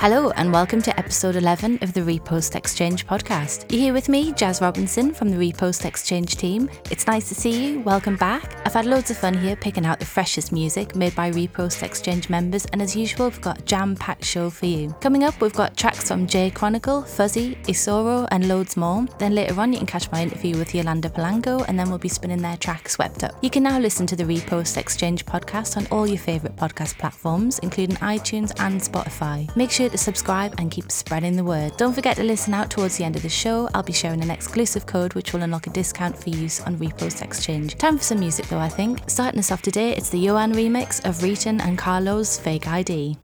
Hello, 0.00 0.30
and 0.36 0.52
welcome 0.52 0.80
to 0.82 0.96
episode 0.96 1.34
11 1.34 1.80
of 1.82 1.92
the 1.92 2.02
Repost 2.02 2.54
Exchange 2.54 3.04
podcast. 3.04 3.68
You're 3.68 3.80
here 3.80 3.92
with 3.92 4.08
me, 4.08 4.32
Jaz 4.32 4.60
Robinson 4.60 5.12
from 5.12 5.28
the 5.28 5.36
Repost 5.36 5.84
Exchange 5.84 6.36
team. 6.36 6.70
It's 6.88 7.08
nice 7.08 7.28
to 7.30 7.34
see 7.34 7.72
you. 7.72 7.80
Welcome 7.80 8.14
back. 8.14 8.62
I've 8.64 8.74
had 8.74 8.86
loads 8.86 9.10
of 9.10 9.16
fun 9.16 9.36
here 9.36 9.56
picking 9.56 9.84
out 9.84 9.98
the 9.98 10.04
freshest 10.06 10.52
music 10.52 10.94
made 10.94 11.16
by 11.16 11.32
Repost 11.32 11.82
Exchange 11.82 12.30
members, 12.30 12.64
and 12.66 12.80
as 12.80 12.94
usual, 12.94 13.28
we've 13.28 13.40
got 13.40 13.58
a 13.58 13.62
jam 13.62 13.96
packed 13.96 14.24
show 14.24 14.50
for 14.50 14.66
you. 14.66 14.94
Coming 15.00 15.24
up, 15.24 15.40
we've 15.40 15.52
got 15.52 15.76
tracks 15.76 16.06
from 16.06 16.28
J.Chronicall, 16.28 17.04
Fuzzy, 17.04 17.56
Esoro, 17.64 18.28
and 18.30 18.46
loads 18.46 18.76
more. 18.76 19.04
Then 19.18 19.34
later 19.34 19.60
on, 19.60 19.72
you 19.72 19.78
can 19.78 19.88
catch 19.88 20.08
my 20.12 20.22
interview 20.22 20.56
with 20.58 20.76
Yolanda 20.76 21.10
Polanco, 21.10 21.64
and 21.66 21.76
then 21.76 21.88
we'll 21.88 21.98
be 21.98 22.08
spinning 22.08 22.40
their 22.40 22.56
track 22.56 22.88
Swept 22.88 23.24
Up. 23.24 23.36
You 23.42 23.50
can 23.50 23.64
now 23.64 23.80
listen 23.80 24.06
to 24.06 24.14
the 24.14 24.22
Repost 24.22 24.76
Exchange 24.76 25.26
podcast 25.26 25.76
on 25.76 25.88
all 25.90 26.06
your 26.06 26.18
favourite 26.18 26.54
podcast 26.54 26.98
platforms, 26.98 27.58
including 27.64 27.96
iTunes 27.96 28.52
and 28.60 28.80
Spotify. 28.80 29.54
Make 29.56 29.72
sure 29.72 29.87
to 29.92 29.98
subscribe 29.98 30.54
and 30.58 30.70
keep 30.70 30.90
spreading 30.90 31.36
the 31.36 31.44
word. 31.44 31.76
Don't 31.76 31.92
forget 31.92 32.16
to 32.16 32.22
listen 32.22 32.54
out 32.54 32.70
towards 32.70 32.96
the 32.96 33.04
end 33.04 33.16
of 33.16 33.22
the 33.22 33.28
show. 33.28 33.68
I'll 33.74 33.82
be 33.82 33.92
sharing 33.92 34.22
an 34.22 34.30
exclusive 34.30 34.86
code 34.86 35.14
which 35.14 35.32
will 35.32 35.42
unlock 35.42 35.66
a 35.66 35.70
discount 35.70 36.16
for 36.16 36.30
use 36.30 36.60
on 36.60 36.76
Repost 36.76 37.22
Exchange. 37.22 37.76
Time 37.76 37.98
for 37.98 38.04
some 38.04 38.20
music 38.20 38.46
though, 38.48 38.58
I 38.58 38.68
think. 38.68 39.08
Starting 39.08 39.38
us 39.38 39.50
off 39.50 39.62
today, 39.62 39.96
it's 39.96 40.10
the 40.10 40.18
YOANN 40.18 40.52
remix 40.52 41.04
of 41.08 41.22
Riton 41.22 41.60
and 41.60 41.78
Kah-Lo's 41.78 42.38
Fake 42.38 42.66
ID. 42.66 43.16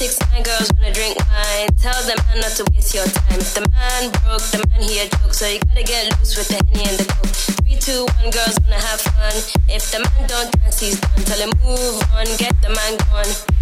six 0.00 0.18
nine 0.32 0.42
girls 0.42 0.70
wanna 0.78 0.94
drink 0.94 1.19
Tell 1.60 1.92
the 2.08 2.16
man 2.16 2.40
not 2.40 2.52
to 2.56 2.64
waste 2.72 2.94
your 2.94 3.04
time. 3.04 3.38
The 3.38 3.68
man 3.68 4.08
broke, 4.24 4.40
the 4.48 4.64
man 4.68 4.80
he 4.80 5.00
a 5.00 5.08
joke, 5.08 5.34
so 5.34 5.46
you 5.46 5.60
gotta 5.60 5.82
get 5.82 6.08
loose 6.18 6.36
with 6.36 6.48
the 6.48 6.56
henny 6.56 6.88
and 6.88 6.96
the 6.96 7.04
coke. 7.04 7.36
Three, 7.60 7.76
two, 7.76 8.08
one, 8.16 8.30
girls 8.32 8.56
wanna 8.64 8.80
have 8.80 9.00
fun. 9.00 9.36
If 9.68 9.92
the 9.92 10.00
man 10.00 10.26
don't 10.26 10.48
dance, 10.56 10.80
he's 10.80 10.98
done. 10.98 11.20
Tell 11.28 11.36
him 11.36 11.52
move 11.60 12.00
on, 12.16 12.24
get 12.40 12.56
the 12.62 12.72
man 12.72 12.96
gone. 13.12 13.59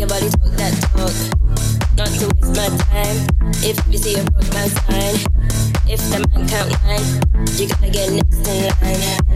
Your 0.00 0.08
body 0.08 0.30
talk 0.30 0.52
that 0.56 0.72
talk. 0.96 1.12
Not 1.94 2.08
to 2.08 2.26
waste 2.32 2.56
my 2.56 2.68
time. 2.88 3.18
If 3.60 3.76
you 3.92 3.98
see 3.98 4.14
a 4.16 4.24
broke 4.30 4.48
man 4.54 4.68
sign. 4.70 5.16
If 5.86 6.00
the 6.08 6.24
man 6.30 6.48
can't 6.48 6.70
line, 6.80 7.04
you 7.58 7.68
gotta 7.68 7.90
get 7.90 8.10
next 8.10 8.48
in 8.48 8.70
Chick 8.70 9.29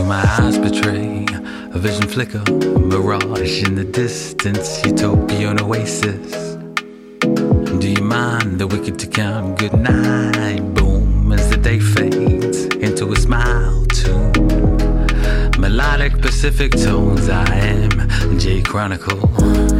do 0.00 0.06
my 0.06 0.24
eyes 0.40 0.56
betray? 0.58 1.26
A 1.74 1.78
vision 1.78 2.08
flicker, 2.08 2.42
mirage 2.92 3.62
in 3.62 3.74
the 3.74 3.84
distance, 3.84 4.84
utopia 4.84 5.50
and 5.50 5.60
oasis. 5.60 6.56
Do 7.80 7.88
you 7.88 8.02
mind 8.02 8.58
the 8.60 8.66
wicked 8.66 8.98
to 9.00 9.06
count 9.06 9.58
good 9.58 9.74
night? 9.74 10.62
Boom, 10.74 11.32
as 11.32 11.50
the 11.50 11.56
day 11.56 11.78
fades 11.78 12.64
into 12.86 13.12
a 13.12 13.16
smile 13.16 13.84
tune. 13.86 14.32
Melodic 15.58 16.20
Pacific 16.20 16.72
tones, 16.72 17.28
I 17.28 17.54
am 17.54 17.90
J.Chronicall. 18.38 19.79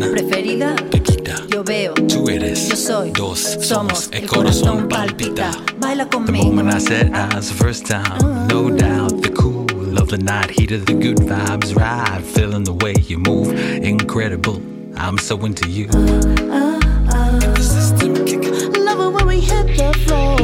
buena, 0.00 0.12
preferida, 0.12 0.76
te 0.90 1.02
quita. 1.02 1.34
Yo 1.48 1.62
veo, 1.62 1.94
tú 1.94 2.28
eres, 2.28 2.68
yo 2.68 2.76
soy, 2.76 3.10
dos, 3.10 3.58
somos, 3.60 4.08
el 4.12 4.26
corazón 4.26 4.88
palpita. 4.88 5.50
Baila 5.78 6.06
conmigo. 6.06 6.44
The 6.44 6.50
moment 6.50 6.74
I 6.74 6.78
set 6.80 7.14
eyes 7.14 7.48
the 7.48 7.54
first 7.54 7.86
time. 7.86 8.18
No 8.48 8.64
mm. 8.64 8.78
doubt. 8.78 9.22
The 9.22 9.30
cool 9.30 9.98
of 9.98 10.08
the 10.08 10.18
night. 10.18 10.50
Heat 10.50 10.72
of 10.72 10.86
the 10.86 10.94
good 10.94 11.18
vibes. 11.18 11.74
Ride. 11.74 12.22
Feeling 12.22 12.64
the 12.64 12.74
way 12.74 12.94
you 13.08 13.18
move. 13.18 13.52
Incredible. 13.82 14.60
I'm 14.96 15.18
so 15.18 15.38
into 15.44 15.68
you. 15.68 15.88
Uh, 15.94 15.98
uh, 16.50 16.80
uh. 17.12 17.40
Love 18.78 19.00
it 19.00 19.12
when 19.14 19.26
we 19.26 19.40
hit 19.40 19.66
the 19.76 19.92
floor. 20.06 20.39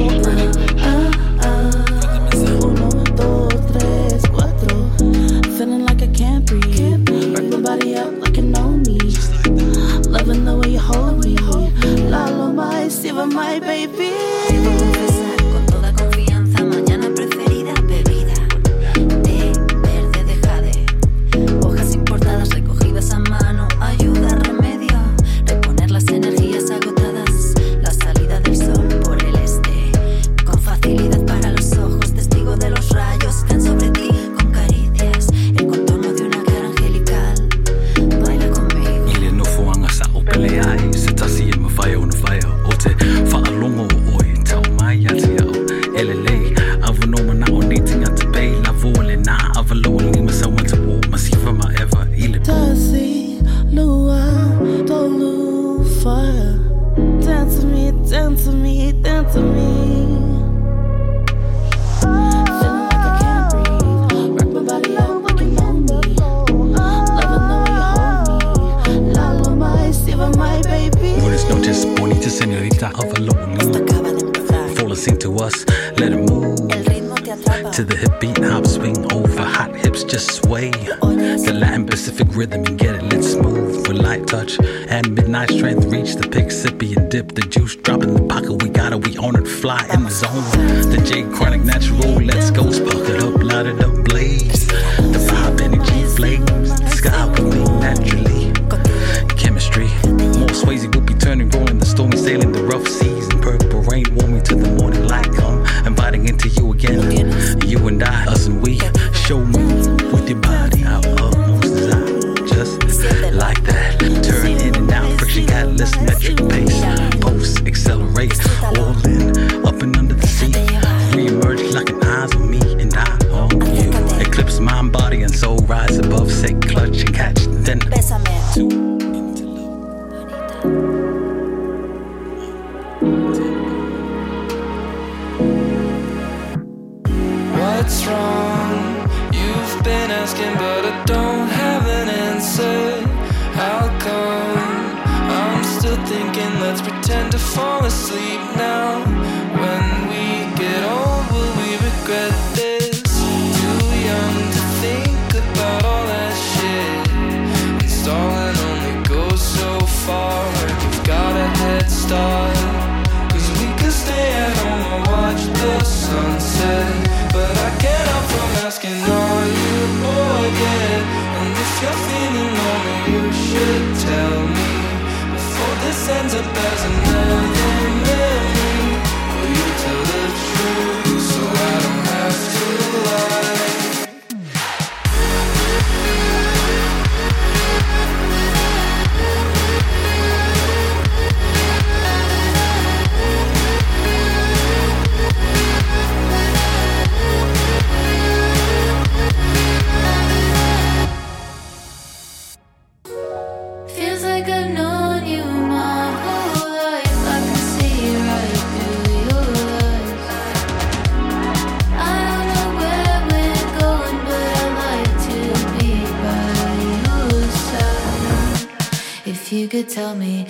tell 219.97 220.15
me 220.15 220.47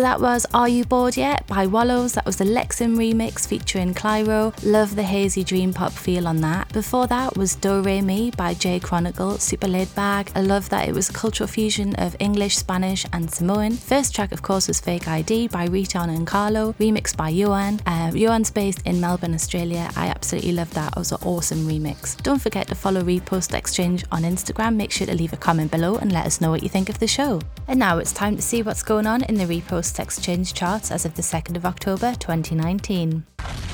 So 0.00 0.04
that 0.04 0.22
was 0.22 0.46
Are 0.54 0.66
You 0.66 0.86
Bored 0.86 1.18
Yet 1.18 1.46
by 1.46 1.66
Wallows. 1.66 2.14
That 2.14 2.24
was 2.24 2.38
the 2.38 2.46
LEXIM 2.46 2.96
remix 2.96 3.46
featuring 3.46 3.92
Clairo. 3.92 4.54
Love 4.64 4.96
the 4.96 5.02
hazy 5.02 5.44
dream 5.44 5.74
pop 5.74 5.92
feel 5.92 6.26
on 6.26 6.40
that. 6.40 6.72
Before 6.72 7.06
that 7.08 7.36
was 7.36 7.54
Doe 7.54 7.82
Ray 7.82 8.00
Me 8.00 8.30
by 8.30 8.54
J.Chronicall, 8.54 9.38
super 9.38 9.68
laid 9.68 9.94
back. 9.94 10.30
I 10.34 10.40
love 10.40 10.70
that 10.70 10.88
it 10.88 10.94
was 10.94 11.10
a 11.10 11.12
cultural 11.12 11.46
fusion 11.46 11.94
of 11.96 12.16
English, 12.18 12.56
Spanish, 12.56 13.04
and 13.12 13.30
Samoan. 13.30 13.72
First 13.72 14.14
track, 14.14 14.32
of 14.32 14.40
course, 14.40 14.68
was 14.68 14.80
Fake 14.80 15.06
ID 15.06 15.48
by 15.48 15.66
Riton 15.66 16.08
and 16.08 16.26
Kah-Lo, 16.26 16.72
remixed 16.80 17.18
by 17.18 17.28
YOANN. 17.28 17.82
Uh, 17.84 18.10
YOANN's 18.14 18.50
based 18.50 18.80
in 18.86 19.02
Melbourne, 19.02 19.34
Australia. 19.34 19.90
I 19.96 20.06
absolutely 20.06 20.52
love 20.52 20.72
that. 20.72 20.94
It 20.96 20.98
was 20.98 21.12
an 21.12 21.18
awesome 21.26 21.68
remix. 21.68 22.16
Don't 22.22 22.40
forget 22.40 22.68
to 22.68 22.74
follow 22.74 23.02
Repost 23.02 23.52
Exchange 23.52 24.06
on 24.10 24.22
Instagram. 24.22 24.76
Make 24.76 24.92
sure 24.92 25.06
to 25.08 25.14
leave 25.14 25.34
a 25.34 25.36
comment 25.36 25.70
below 25.70 25.96
and 25.96 26.10
let 26.10 26.24
us 26.24 26.40
know 26.40 26.48
what 26.48 26.62
you 26.62 26.70
think 26.70 26.88
of 26.88 26.98
the 27.00 27.06
show. 27.06 27.38
And 27.68 27.78
now 27.78 27.98
it's 27.98 28.12
time 28.12 28.34
to 28.36 28.42
see 28.42 28.62
what's 28.62 28.82
going 28.82 29.06
on 29.06 29.24
in 29.24 29.34
the 29.34 29.44
Repost 29.44 29.89
Exchange 29.98 30.54
charts 30.54 30.90
as 30.90 31.04
of 31.04 31.14
the 31.14 31.22
2nd 31.22 31.56
of 31.56 31.64
October 31.66 32.14
2019. 32.14 33.24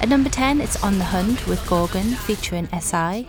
At 0.00 0.08
number 0.08 0.30
10, 0.30 0.60
it's 0.60 0.82
On 0.82 0.98
the 0.98 1.04
Hunt 1.04 1.46
with 1.46 1.64
Gorgon 1.68 2.14
featuring 2.14 2.68
SI. 2.68 3.28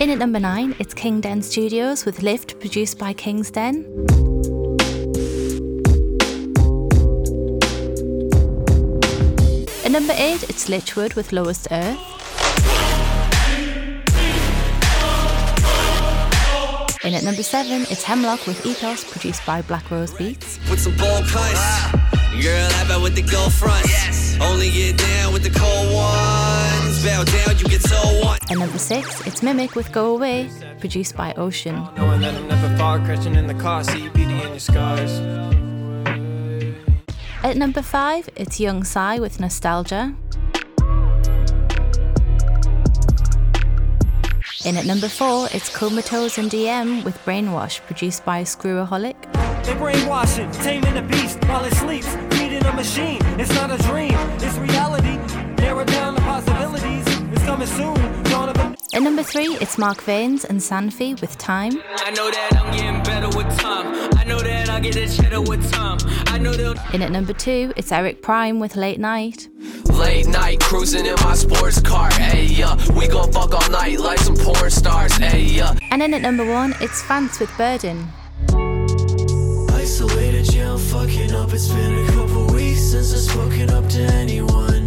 In 0.00 0.10
at 0.10 0.18
number 0.18 0.40
9, 0.40 0.74
it's 0.80 0.94
King 0.94 1.20
Den 1.20 1.42
Studios 1.42 2.04
with 2.04 2.22
Lift 2.22 2.58
produced 2.58 2.98
by 2.98 3.12
King's 3.12 3.50
Den. 3.50 3.84
At 9.84 9.92
number 9.92 10.14
8, 10.16 10.42
it's 10.50 10.68
Litchwood 10.68 11.14
with 11.14 11.32
Lowest 11.32 11.68
Earth. 11.70 12.21
In 17.04 17.14
at 17.14 17.24
number 17.24 17.42
7, 17.42 17.82
it's 17.90 18.04
Hemlock 18.04 18.46
with 18.46 18.64
Ethos 18.64 19.02
produced 19.02 19.44
by 19.44 19.60
Black 19.62 19.90
Rose 19.90 20.14
Beats. 20.14 20.60
with 20.70 20.78
some 20.78 20.96
bold 20.96 21.26
cuts. 21.26 21.92
Girl, 22.40 22.68
I 22.74 22.84
bet 22.86 23.02
with 23.02 23.16
the 23.16 23.22
go 23.22 23.48
fronts. 23.50 24.38
Only 24.40 24.70
get 24.70 24.98
down 24.98 25.32
with 25.32 25.42
the 25.42 25.50
cold 25.50 25.92
ones. 25.92 27.04
Bow 27.04 27.24
down, 27.24 27.58
you 27.58 27.64
get 27.64 27.82
so 27.82 27.96
one. 28.24 28.38
At 28.48 28.56
number 28.56 28.78
6, 28.78 29.26
it's 29.26 29.42
Mimic 29.42 29.74
with 29.74 29.90
Go 29.90 30.14
Away 30.14 30.48
produced 30.78 31.16
by 31.16 31.32
Ocean. 31.34 31.74
Knowing 31.96 32.20
that 32.20 32.36
I'm 32.36 32.46
never 32.46 32.76
far, 32.76 33.00
crashing 33.00 33.34
in 33.34 33.48
the 33.48 33.54
car, 33.54 33.82
see 33.82 34.08
beauty 34.10 34.40
in 34.40 34.50
your 34.50 34.60
scars. 34.60 35.10
At 37.42 37.56
number 37.56 37.82
5, 37.82 38.30
it's 38.36 38.60
Young 38.60 38.84
Sai 38.84 39.18
with 39.18 39.40
Nostalgia. 39.40 40.14
In 44.64 44.76
at 44.76 44.86
number 44.86 45.08
4, 45.08 45.48
it's 45.50 45.68
Comatose 45.68 46.38
and 46.38 46.48
DM 46.48 47.02
with 47.02 47.18
Brainwash 47.24 47.80
produced 47.80 48.24
by 48.24 48.44
Screwaholic. 48.44 49.20
They 49.64 49.74
brainwash 49.74 50.38
it, 50.38 50.52
taming 50.62 50.94
the 50.94 51.02
beast 51.02 51.42
while 51.46 51.64
it 51.64 51.74
sleeps, 51.74 52.06
feeding 52.36 52.64
a 52.64 52.72
machine. 52.72 53.18
It's 53.40 53.52
not 53.54 53.72
a 53.72 53.78
dream, 53.78 54.14
it's 54.38 54.56
reality. 54.58 55.16
Narrow 55.60 55.84
down 55.84 56.14
the 56.14 56.20
possibilities. 56.20 57.04
It's 57.32 57.42
coming 57.42 57.66
soon. 57.66 58.31
Dawn 58.92 59.06
of 59.06 59.14
a 59.14 59.16
At 59.16 59.16
number 59.16 59.22
3, 59.22 59.56
it's 59.60 59.78
Mark 59.78 60.02
Vanes 60.02 60.44
and 60.44 60.58
Sanfi 60.60 61.20
with 61.20 61.38
Time. 61.38 61.72
I 61.96 62.10
know 62.10 62.30
that 62.30 62.52
I'm 62.56 62.76
getting 62.76 63.02
better 63.02 63.28
with 63.36 63.58
time. 63.58 63.94
I 64.18 64.24
know 64.24 64.38
that 64.38 64.68
I'll 64.68 64.80
get 64.80 64.94
that 64.94 65.10
cheddar 65.10 65.40
with 65.40 65.70
time. 65.72 65.98
I 66.26 66.38
know 66.38 66.52
they'll. 66.52 66.74
In 66.92 67.02
at 67.02 67.10
number 67.10 67.32
2, 67.32 67.72
it's 67.76 67.90
Eric 67.92 68.22
Prime 68.22 68.60
with 68.60 68.76
Late 68.76 69.00
Night. 69.00 69.48
Late 69.86 70.26
night 70.28 70.60
cruising 70.60 71.06
in 71.06 71.14
my 71.24 71.34
sports 71.34 71.80
car. 71.80 72.10
Hey, 72.12 72.44
yeah. 72.44 72.72
Uh. 72.72 72.92
We 72.94 73.08
gon' 73.08 73.32
fuck 73.32 73.54
all 73.54 73.70
night 73.70 73.98
like 73.98 74.18
some 74.18 74.36
porn 74.36 74.70
stars. 74.70 75.12
Hey, 75.16 75.42
yeah. 75.42 75.70
Uh. 75.70 75.76
And 75.90 76.02
in 76.02 76.14
at 76.14 76.22
number 76.22 76.44
1, 76.44 76.74
it's 76.80 77.02
Fance 77.02 77.40
with 77.40 77.54
Burden. 77.56 78.08
Isolated, 79.70 80.52
yeah, 80.54 80.72
I'm 80.72 80.78
fucking 80.78 81.32
up. 81.34 81.52
It's 81.52 81.68
been 81.68 82.08
a 82.08 82.12
couple 82.12 82.46
weeks 82.54 82.80
since 82.90 83.12
I've 83.12 83.20
spoken 83.20 83.70
up 83.70 83.88
to 83.90 84.00
anyone. 84.00 84.86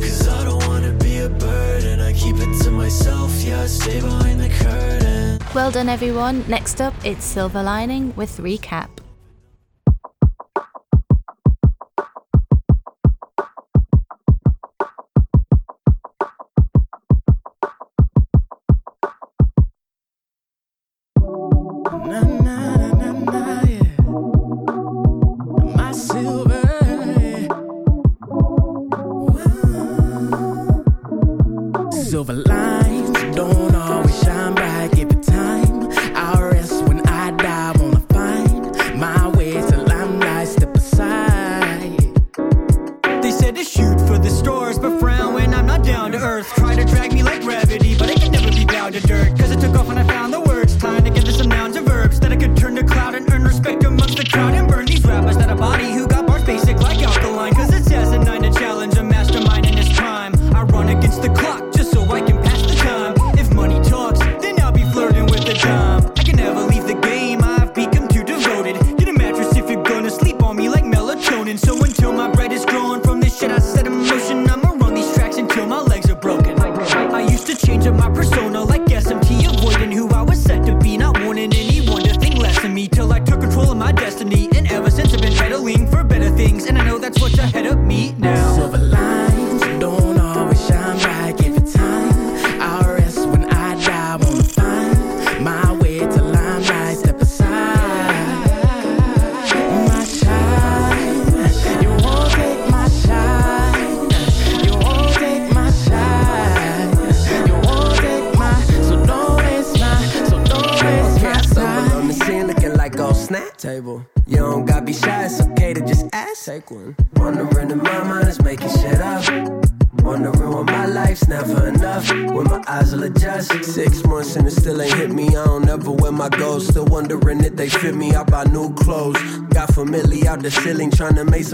Cause 0.00 0.28
I 0.28 0.44
don't 0.44 0.66
wanna 0.66 0.92
be 0.92 1.18
a 1.18 1.28
burden. 1.28 2.00
I 2.00 2.12
keep 2.12 2.36
it 2.36 2.54
myself, 2.74 3.30
yeah, 3.42 3.66
stay 3.66 4.00
behind 4.00 4.40
the 4.40 4.48
curtain. 4.48 5.38
Well 5.54 5.70
done, 5.70 5.88
everyone. 5.88 6.44
Next 6.48 6.80
up, 6.80 6.94
it's 7.04 7.24
Silver 7.24 7.62
Lining 7.62 8.14
with 8.16 8.38
Rekap. 8.38 9.03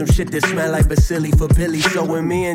Some 0.07 0.15
shit 0.15 0.31
that 0.31 0.43
smell 0.45 0.73
like 0.73 0.89
Basili 0.89 1.31
for 1.33 1.49
Billy. 1.49 1.81
So 1.81 2.05
when 2.05 2.27
me 2.27 2.47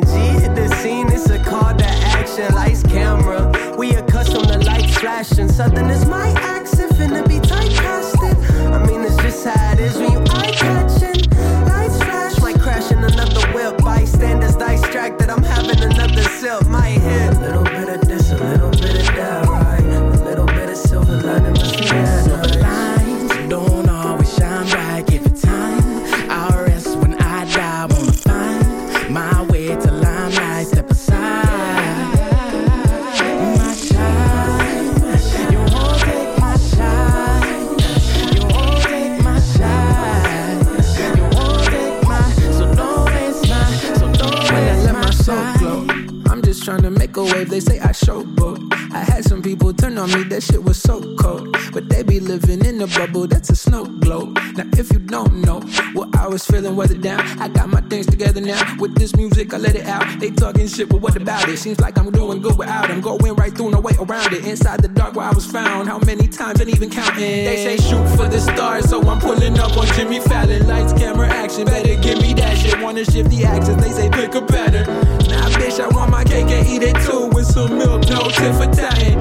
me, 50.16 50.24
that 50.24 50.42
shit 50.42 50.62
was 50.62 50.80
so 50.80 51.00
cold. 51.16 51.56
But 51.72 51.88
they 51.88 52.02
be 52.02 52.20
living 52.20 52.64
in 52.64 52.80
a 52.80 52.86
bubble, 52.86 53.26
that's 53.26 53.50
a 53.50 53.56
snow 53.56 53.84
globe. 53.84 54.38
Now, 54.56 54.64
if 54.76 54.92
you 54.92 54.98
don't 54.98 55.42
know 55.42 55.60
what 55.92 56.14
I 56.16 56.26
was 56.26 56.44
feeling, 56.44 56.76
weather 56.76 56.96
down, 56.96 57.20
I 57.40 57.48
got 57.48 57.68
my 57.68 57.80
things 57.82 58.06
together 58.06 58.40
now. 58.40 58.76
With 58.78 58.94
this 58.94 59.14
music, 59.16 59.52
I 59.52 59.58
let 59.58 59.74
it 59.74 59.86
out. 59.86 60.20
They 60.20 60.30
talking 60.30 60.66
shit, 60.66 60.88
but 60.88 61.00
what 61.00 61.16
about 61.16 61.48
it? 61.48 61.58
Seems 61.58 61.80
like 61.80 61.98
I'm 61.98 62.10
doing 62.10 62.40
good 62.40 62.58
without 62.58 62.88
them. 62.88 63.00
Going 63.00 63.34
right 63.34 63.54
through, 63.54 63.70
no 63.70 63.80
way 63.80 63.92
around 63.98 64.32
it. 64.32 64.44
Inside 64.46 64.80
the 64.80 64.88
dark 64.88 65.14
where 65.16 65.26
I 65.26 65.32
was 65.32 65.46
found, 65.46 65.88
how 65.88 65.98
many 65.98 66.28
times 66.28 66.60
I 66.60 66.64
ain't 66.64 66.74
even 66.74 66.90
counting. 66.90 67.20
They 67.20 67.56
say 67.56 67.76
shoot 67.76 68.06
for 68.16 68.28
the 68.28 68.40
stars, 68.40 68.88
so 68.88 69.00
I'm 69.02 69.20
pulling 69.20 69.58
up 69.58 69.76
on 69.76 69.86
Jimmy 69.94 70.20
Fallon. 70.20 70.66
Lights, 70.66 70.92
camera, 70.92 71.28
action, 71.28 71.66
better 71.66 72.00
give 72.00 72.20
me 72.20 72.32
that 72.34 72.56
shit. 72.56 72.80
Wanna 72.80 73.04
shift 73.04 73.30
the 73.30 73.44
axis, 73.44 73.76
they 73.76 73.90
say 73.90 74.10
pick 74.10 74.34
a 74.34 74.42
pattern. 74.42 74.86
Nah, 75.28 75.48
bitch, 75.58 75.80
I 75.80 75.88
want 75.88 76.10
my 76.10 76.24
cake 76.24 76.48
and 76.48 76.66
eat 76.66 76.82
it 76.82 76.96
too 77.04 77.26
with 77.32 77.46
some 77.46 77.78
milk, 77.78 78.08
no 78.08 78.30
tip 78.30 78.54
for 78.54 78.70
tatting. 78.72 79.15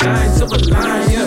Shine, 0.00 0.30
silver 0.30 0.58
line, 0.70 1.19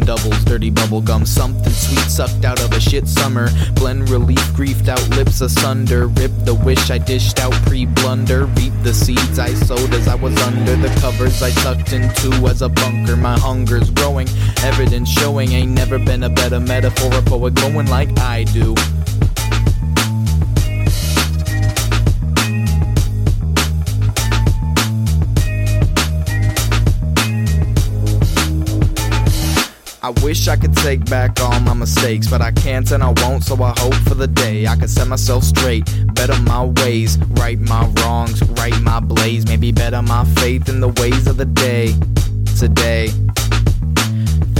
In 0.00 0.06
doubles, 0.06 0.44
dirty 0.44 0.70
bubble 0.70 1.00
gum. 1.00 1.26
Something 1.26 1.72
sweet 1.72 2.10
sucked 2.10 2.44
out 2.44 2.60
of 2.60 2.72
a 2.72 2.80
shit 2.80 3.06
summer. 3.08 3.48
Blend 3.74 4.08
relief, 4.08 4.38
griefed 4.54 4.88
out 4.88 5.06
lips 5.10 5.40
asunder. 5.40 6.06
Rip 6.06 6.30
the 6.44 6.54
wish 6.54 6.90
I 6.90 6.98
dished 6.98 7.40
out 7.40 7.52
pre 7.66 7.86
blunder. 7.86 8.46
Reap 8.46 8.72
the 8.82 8.94
seeds 8.94 9.38
I 9.38 9.52
sowed 9.54 9.92
as 9.94 10.08
I 10.08 10.14
was 10.14 10.36
under 10.42 10.76
the 10.76 10.88
covers 11.00 11.42
I 11.42 11.50
tucked 11.50 11.92
into 11.92 12.30
as 12.46 12.62
a 12.62 12.68
bunker. 12.68 13.16
My 13.16 13.38
hunger's 13.38 13.90
growing, 13.90 14.28
evidence 14.62 15.08
showing. 15.08 15.52
Ain't 15.52 15.72
never 15.72 15.98
been 15.98 16.24
a 16.24 16.30
better 16.30 16.60
metaphor. 16.60 17.10
for 17.10 17.18
A 17.18 17.22
poet 17.22 17.54
going 17.54 17.86
like 17.88 18.18
I 18.18 18.44
do. 18.44 18.74
Wish 30.30 30.46
I 30.46 30.54
could 30.54 30.76
take 30.76 31.04
back 31.06 31.40
all 31.40 31.58
my 31.58 31.74
mistakes, 31.74 32.28
but 32.28 32.40
I 32.40 32.52
can't 32.52 32.88
and 32.92 33.02
I 33.02 33.12
won't, 33.22 33.42
so 33.42 33.60
I 33.64 33.74
hope 33.78 33.94
for 34.08 34.14
the 34.14 34.28
day 34.28 34.64
I 34.64 34.76
can 34.76 34.86
set 34.86 35.08
myself 35.08 35.42
straight, 35.42 35.82
better 36.14 36.40
my 36.42 36.66
ways, 36.66 37.18
right 37.42 37.58
my 37.58 37.84
wrongs, 37.96 38.40
right 38.50 38.80
my 38.80 39.00
blaze, 39.00 39.44
maybe 39.48 39.72
better 39.72 40.00
my 40.02 40.24
faith 40.36 40.68
in 40.68 40.78
the 40.78 40.90
ways 41.00 41.26
of 41.26 41.36
the 41.36 41.46
day. 41.46 41.94
Today, 42.56 43.08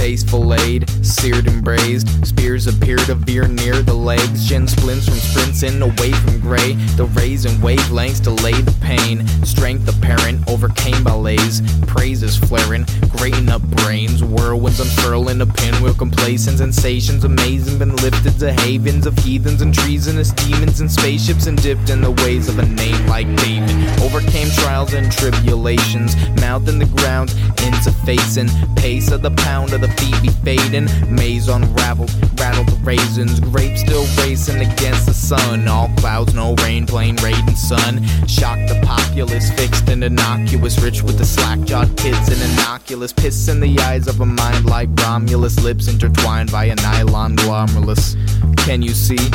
face 0.01 0.23
filleted, 0.23 0.89
seared 1.05 1.45
and 1.47 1.63
braised. 1.63 2.07
Spears 2.25 2.65
appear 2.65 2.97
to 2.97 3.13
veer 3.13 3.47
near 3.47 3.83
the 3.83 3.93
legs. 3.93 4.47
Shin 4.47 4.67
splints 4.67 5.05
from 5.07 5.19
sprints 5.19 5.61
in 5.61 5.79
away 5.79 6.11
from 6.11 6.39
gray. 6.39 6.73
The 6.97 7.05
rays 7.13 7.45
and 7.45 7.55
wavelengths 7.61 8.19
delay 8.19 8.53
the 8.53 8.75
pain. 8.81 9.27
Strength 9.45 9.87
apparent 9.87 10.49
overcame 10.49 11.03
ballets. 11.03 11.61
Praises 11.85 12.35
flaring, 12.35 12.87
grating 13.15 13.47
up 13.49 13.61
brains. 13.61 14.23
Whirlwinds 14.23 14.79
unfurling 14.79 15.39
a 15.41 15.45
pinwheel 15.45 15.93
complacent. 15.93 16.57
Sensations 16.57 17.23
amazing, 17.23 17.77
been 17.77 17.95
lifted 17.97 18.39
to 18.39 18.53
havens 18.53 19.05
of 19.05 19.15
heathens 19.19 19.61
and 19.61 19.71
treasonous 19.71 20.31
demons 20.31 20.81
and 20.81 20.91
spaceships 20.91 21.45
and 21.45 21.61
dipped 21.61 21.91
in 21.91 22.01
the 22.01 22.11
ways 22.23 22.49
of 22.49 22.57
a 22.57 22.65
name 22.65 23.05
like 23.05 23.27
David. 23.35 23.77
Overcame 24.01 24.49
trials 24.61 24.93
and 24.93 25.11
tribulations. 25.11 26.15
Mouth 26.41 26.67
in 26.67 26.79
the 26.79 26.89
ground, 26.97 27.29
interfacing. 27.67 28.49
Pace 28.75 29.11
of 29.11 29.21
the 29.21 29.29
pound 29.45 29.73
of 29.73 29.81
the 29.81 29.90
feet 29.97 30.21
be 30.21 30.29
fading. 30.43 30.87
Maze 31.13 31.47
unraveled, 31.47 32.11
rattled 32.39 32.67
the 32.67 32.79
raisins. 32.83 33.39
Grapes 33.39 33.81
still 33.81 34.05
racing 34.23 34.61
against 34.61 35.05
the 35.05 35.13
sun. 35.13 35.67
All 35.67 35.89
clouds, 35.97 36.33
no 36.33 36.55
rain, 36.55 36.85
plain 36.85 37.15
rain 37.17 37.55
sun. 37.55 38.05
Shock 38.27 38.57
the 38.67 38.79
populace, 38.83 39.51
fixed 39.51 39.89
and 39.89 40.03
innocuous. 40.03 40.79
Rich 40.81 41.03
with 41.03 41.17
the 41.17 41.25
slack 41.25 41.59
jawed 41.61 41.95
kids 41.97 42.29
and 42.29 42.41
innocuous. 42.51 43.13
Piss 43.13 43.47
in 43.47 43.59
the 43.59 43.79
eyes 43.79 44.07
of 44.07 44.19
a 44.21 44.25
mind 44.25 44.65
like 44.65 44.89
Romulus. 45.01 45.63
Lips 45.63 45.87
intertwined 45.87 46.51
by 46.51 46.65
a 46.65 46.75
nylon 46.75 47.35
glomerulus. 47.35 48.15
Can 48.57 48.81
you 48.81 48.91
see 48.91 49.29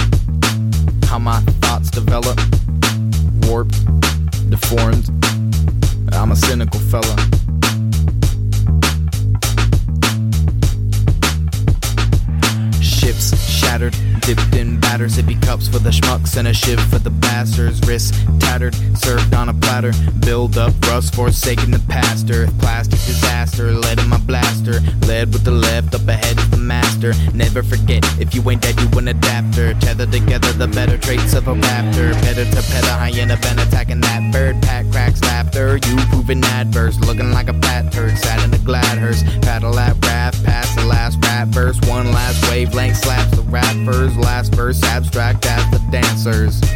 how 1.06 1.18
my 1.18 1.40
thoughts 1.62 1.90
develop? 1.90 2.38
Warped, 3.46 3.78
deformed. 4.50 5.10
I'm 6.12 6.32
a 6.32 6.36
cynical 6.36 6.80
fella. 6.80 7.45
Dipped 14.26 14.56
in 14.56 14.80
batter, 14.80 15.06
sippy 15.06 15.40
cups 15.40 15.68
for 15.68 15.78
the 15.78 15.90
schmucks 15.90 16.36
and 16.36 16.48
a 16.48 16.52
shiv 16.52 16.80
for 16.90 16.98
the 16.98 17.10
bastards. 17.10 17.80
Wrist 17.86 18.12
tattered, 18.40 18.74
served 18.98 19.32
on 19.34 19.48
a 19.48 19.54
platter. 19.54 19.92
Build 20.18 20.58
up 20.58 20.74
rust, 20.88 21.14
forsaking 21.14 21.70
the 21.70 21.78
pastor. 21.88 22.48
Plastic 22.58 22.98
disaster, 23.06 23.70
lead 23.70 24.00
in 24.00 24.08
my 24.08 24.18
blaster. 24.18 24.80
Lead 25.06 25.32
with 25.32 25.44
the 25.44 25.52
left, 25.52 25.94
up 25.94 26.08
ahead 26.08 26.36
is 26.38 26.50
the 26.50 26.56
master. 26.56 27.14
Never 27.34 27.62
forget, 27.62 28.02
if 28.20 28.34
you 28.34 28.42
ain't 28.50 28.62
dead, 28.62 28.80
you 28.80 28.88
an 28.98 29.06
adapter. 29.06 29.74
Tether 29.74 30.06
together 30.06 30.52
the 30.54 30.66
better 30.66 30.98
traits 30.98 31.32
of 31.34 31.46
a 31.46 31.54
raptor. 31.54 32.10
Better 32.22 32.44
to 32.44 32.62
petter, 32.70 32.94
hyena, 32.98 33.36
been 33.36 33.60
attacking 33.60 34.00
that 34.00 34.32
bird. 34.32 34.60
Pack 34.62 34.90
cracks 34.90 35.22
laughter, 35.22 35.76
you 35.76 35.96
proving 36.10 36.42
adverse. 36.42 36.98
Looking 36.98 37.30
like 37.30 37.48
a 37.48 37.54
fat 37.60 37.92
turd, 37.92 38.18
sat 38.18 38.42
in 38.42 38.52
a 38.52 38.58
glad 38.58 38.98
hearse. 38.98 39.22
Rappers. 43.86 44.16
Last 44.16 44.54
verse, 44.54 44.82
abstract 44.84 45.46
as 45.46 45.70
the 45.70 45.78
dancers. 45.90 46.75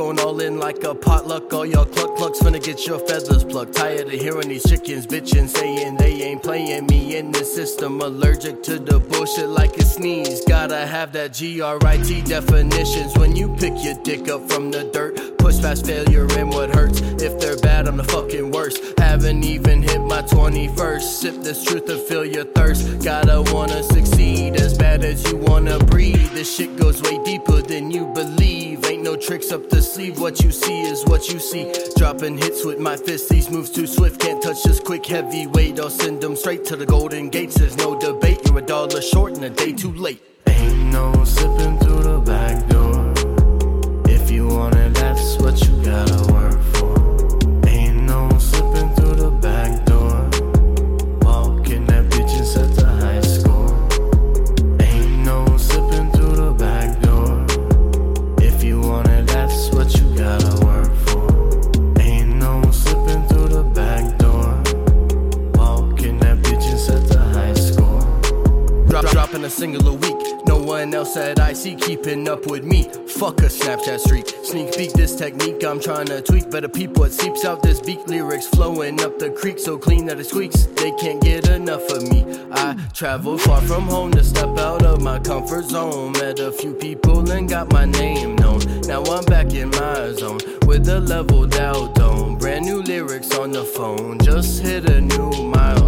Going 0.00 0.18
all 0.20 0.40
in 0.40 0.58
like 0.58 0.82
a 0.84 0.94
potluck. 0.94 1.52
All 1.52 1.66
y'all 1.66 1.84
cluck 1.84 2.16
clucks 2.16 2.38
finna 2.38 2.62
get 2.62 2.86
your 2.86 2.98
feathers 3.00 3.44
plucked. 3.44 3.74
Tired 3.74 4.06
of 4.06 4.12
hearing 4.12 4.48
these 4.48 4.66
chickens 4.66 5.06
bitching, 5.06 5.46
saying 5.46 5.96
they 5.96 6.22
ain't 6.22 6.42
playing 6.42 6.86
me 6.86 7.18
in 7.18 7.30
the 7.30 7.44
system. 7.44 8.00
Allergic 8.00 8.62
to 8.62 8.78
the 8.78 8.98
bullshit 8.98 9.48
like 9.48 9.76
a 9.76 9.84
sneeze. 9.84 10.42
Gotta 10.46 10.86
have 10.86 11.12
that 11.12 11.36
GRIT 11.38 12.24
definitions 12.24 13.18
when 13.18 13.36
you 13.36 13.54
pick 13.56 13.74
your 13.84 13.96
dick 14.02 14.30
up 14.30 14.50
from 14.50 14.70
the 14.70 14.84
dirt. 14.84 15.39
Push 15.50 15.62
past 15.62 15.84
failure 15.84 16.28
and 16.38 16.48
what 16.48 16.72
hurts. 16.72 17.00
If 17.00 17.40
they're 17.40 17.56
bad, 17.56 17.88
I'm 17.88 17.96
the 17.96 18.04
fucking 18.04 18.52
worst. 18.52 18.80
Haven't 19.00 19.42
even 19.42 19.82
hit 19.82 20.00
my 20.00 20.22
21st. 20.22 21.02
Sip 21.02 21.42
this 21.42 21.64
truth 21.64 21.86
to 21.86 21.98
fill 21.98 22.24
your 22.24 22.44
thirst. 22.44 23.02
Gotta 23.02 23.42
wanna 23.52 23.82
succeed 23.82 24.54
as 24.60 24.78
bad 24.78 25.02
as 25.02 25.28
you 25.28 25.38
wanna 25.38 25.80
breathe. 25.80 26.30
This 26.34 26.54
shit 26.54 26.76
goes 26.76 27.02
way 27.02 27.18
deeper 27.24 27.62
than 27.62 27.90
you 27.90 28.06
believe. 28.14 28.86
Ain't 28.86 29.02
no 29.02 29.16
tricks 29.16 29.50
up 29.50 29.68
the 29.70 29.82
sleeve. 29.82 30.20
What 30.20 30.40
you 30.40 30.52
see 30.52 30.82
is 30.82 31.04
what 31.06 31.28
you 31.32 31.40
see. 31.40 31.72
Dropping 31.96 32.38
hits 32.38 32.64
with 32.64 32.78
my 32.78 32.96
fist. 32.96 33.28
These 33.28 33.50
moves 33.50 33.70
too 33.70 33.88
swift. 33.88 34.20
Can't 34.20 34.40
touch 34.40 34.62
this 34.62 34.78
quick 34.78 35.04
heavyweight. 35.04 35.80
I'll 35.80 35.90
send 35.90 36.20
them 36.20 36.36
straight 36.36 36.64
to 36.66 36.76
the 36.76 36.86
golden 36.86 37.28
gates. 37.28 37.56
There's 37.56 37.76
no 37.76 37.98
debate. 37.98 38.38
You're 38.46 38.58
a 38.58 38.62
dollar 38.62 39.02
short 39.02 39.34
and 39.34 39.44
a 39.44 39.50
day 39.50 39.72
too 39.72 39.92
late. 39.94 40.22
Ain't 40.46 40.92
no 40.92 41.24
slipping 41.24 41.79
up 72.30 72.46
with 72.46 72.62
me. 72.64 72.84
Fuck 73.18 73.40
a 73.40 73.50
Snapchat 73.50 73.98
streak. 73.98 74.28
Sneak 74.44 74.76
peek 74.76 74.92
this 74.92 75.16
technique 75.16 75.64
I'm 75.64 75.80
trying 75.80 76.06
to 76.06 76.22
tweak. 76.22 76.48
Better 76.48 76.68
people 76.68 77.02
it 77.04 77.12
seeps 77.12 77.44
out 77.44 77.60
this 77.60 77.80
beat. 77.80 78.06
Lyrics 78.06 78.46
flowing 78.46 79.00
up 79.00 79.18
the 79.18 79.30
creek 79.30 79.58
so 79.58 79.76
clean 79.76 80.06
that 80.06 80.20
it 80.20 80.26
squeaks. 80.26 80.66
They 80.80 80.92
can't 80.92 81.20
get 81.20 81.48
enough 81.48 81.88
of 81.90 82.02
me. 82.08 82.24
I 82.52 82.76
travel 82.94 83.36
far 83.36 83.60
from 83.62 83.82
home 83.82 84.12
to 84.12 84.22
step 84.22 84.56
out 84.58 84.84
of 84.84 85.02
my 85.02 85.18
comfort 85.18 85.64
zone. 85.64 86.12
Met 86.12 86.38
a 86.38 86.52
few 86.52 86.72
people 86.72 87.28
and 87.30 87.48
got 87.48 87.72
my 87.72 87.84
name 87.84 88.36
known. 88.36 88.60
Now 88.82 89.02
I'm 89.02 89.24
back 89.24 89.52
in 89.52 89.70
my 89.70 90.12
zone 90.12 90.38
with 90.66 90.88
a 90.88 91.00
leveled 91.00 91.56
out 91.56 91.96
dome. 91.96 92.38
Brand 92.38 92.64
new 92.64 92.80
lyrics 92.80 93.36
on 93.36 93.50
the 93.50 93.64
phone. 93.64 94.20
Just 94.20 94.62
hit 94.62 94.88
a 94.88 95.00
new 95.00 95.30
milestone. 95.30 95.79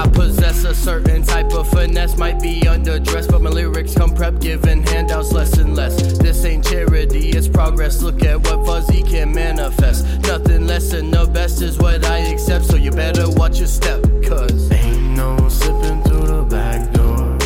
I 0.00 0.08
possess 0.08 0.64
a 0.64 0.74
certain 0.74 1.24
type 1.24 1.52
of 1.52 1.68
finesse, 1.68 2.16
might 2.16 2.40
be 2.40 2.62
underdressed, 2.62 3.30
but 3.30 3.42
my 3.42 3.50
lyrics 3.50 3.92
come 3.92 4.14
prep, 4.14 4.40
giving 4.40 4.82
handouts 4.82 5.30
less 5.30 5.58
and 5.58 5.76
less. 5.76 6.16
This 6.16 6.42
ain't 6.46 6.64
charity, 6.64 7.28
it's 7.28 7.46
progress. 7.46 8.00
Look 8.00 8.22
at 8.24 8.40
what 8.40 8.64
Fuzzy 8.64 9.02
can 9.02 9.30
manifest. 9.34 10.06
Nothing 10.20 10.66
less 10.66 10.90
than 10.90 11.10
the 11.10 11.26
best 11.26 11.60
is 11.60 11.76
what 11.76 12.02
I 12.06 12.20
accept, 12.32 12.64
so 12.64 12.76
you 12.76 12.90
better 12.92 13.28
watch 13.28 13.58
your 13.58 13.66
step, 13.66 14.02
cause 14.24 14.72
ain't 14.72 15.02
no 15.02 15.36
slipping 15.50 16.02
through 16.04 16.28
the 16.28 16.42
back 16.44 16.90
door. 16.94 17.36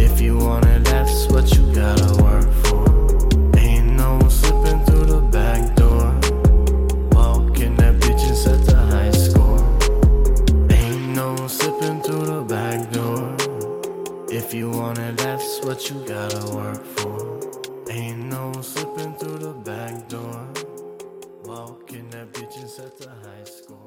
If 0.00 0.20
you 0.20 0.38
want 0.38 0.66
it, 0.66 0.84
that's 0.84 1.26
what 1.26 1.52
you 1.52 1.74
gotta 1.74 2.15
what 15.66 15.90
you 15.90 15.96
gotta 16.06 16.54
work 16.54 16.84
for. 16.84 17.40
Ain't 17.90 18.26
no 18.26 18.52
slipping 18.62 19.14
through 19.16 19.38
the 19.38 19.52
back 19.52 20.08
door. 20.08 20.48
Walking 21.44 22.08
that 22.10 22.32
bitch 22.32 22.56
and 22.60 22.70
set 22.70 22.96
the 22.98 23.08
high 23.08 23.42
score. 23.42 23.85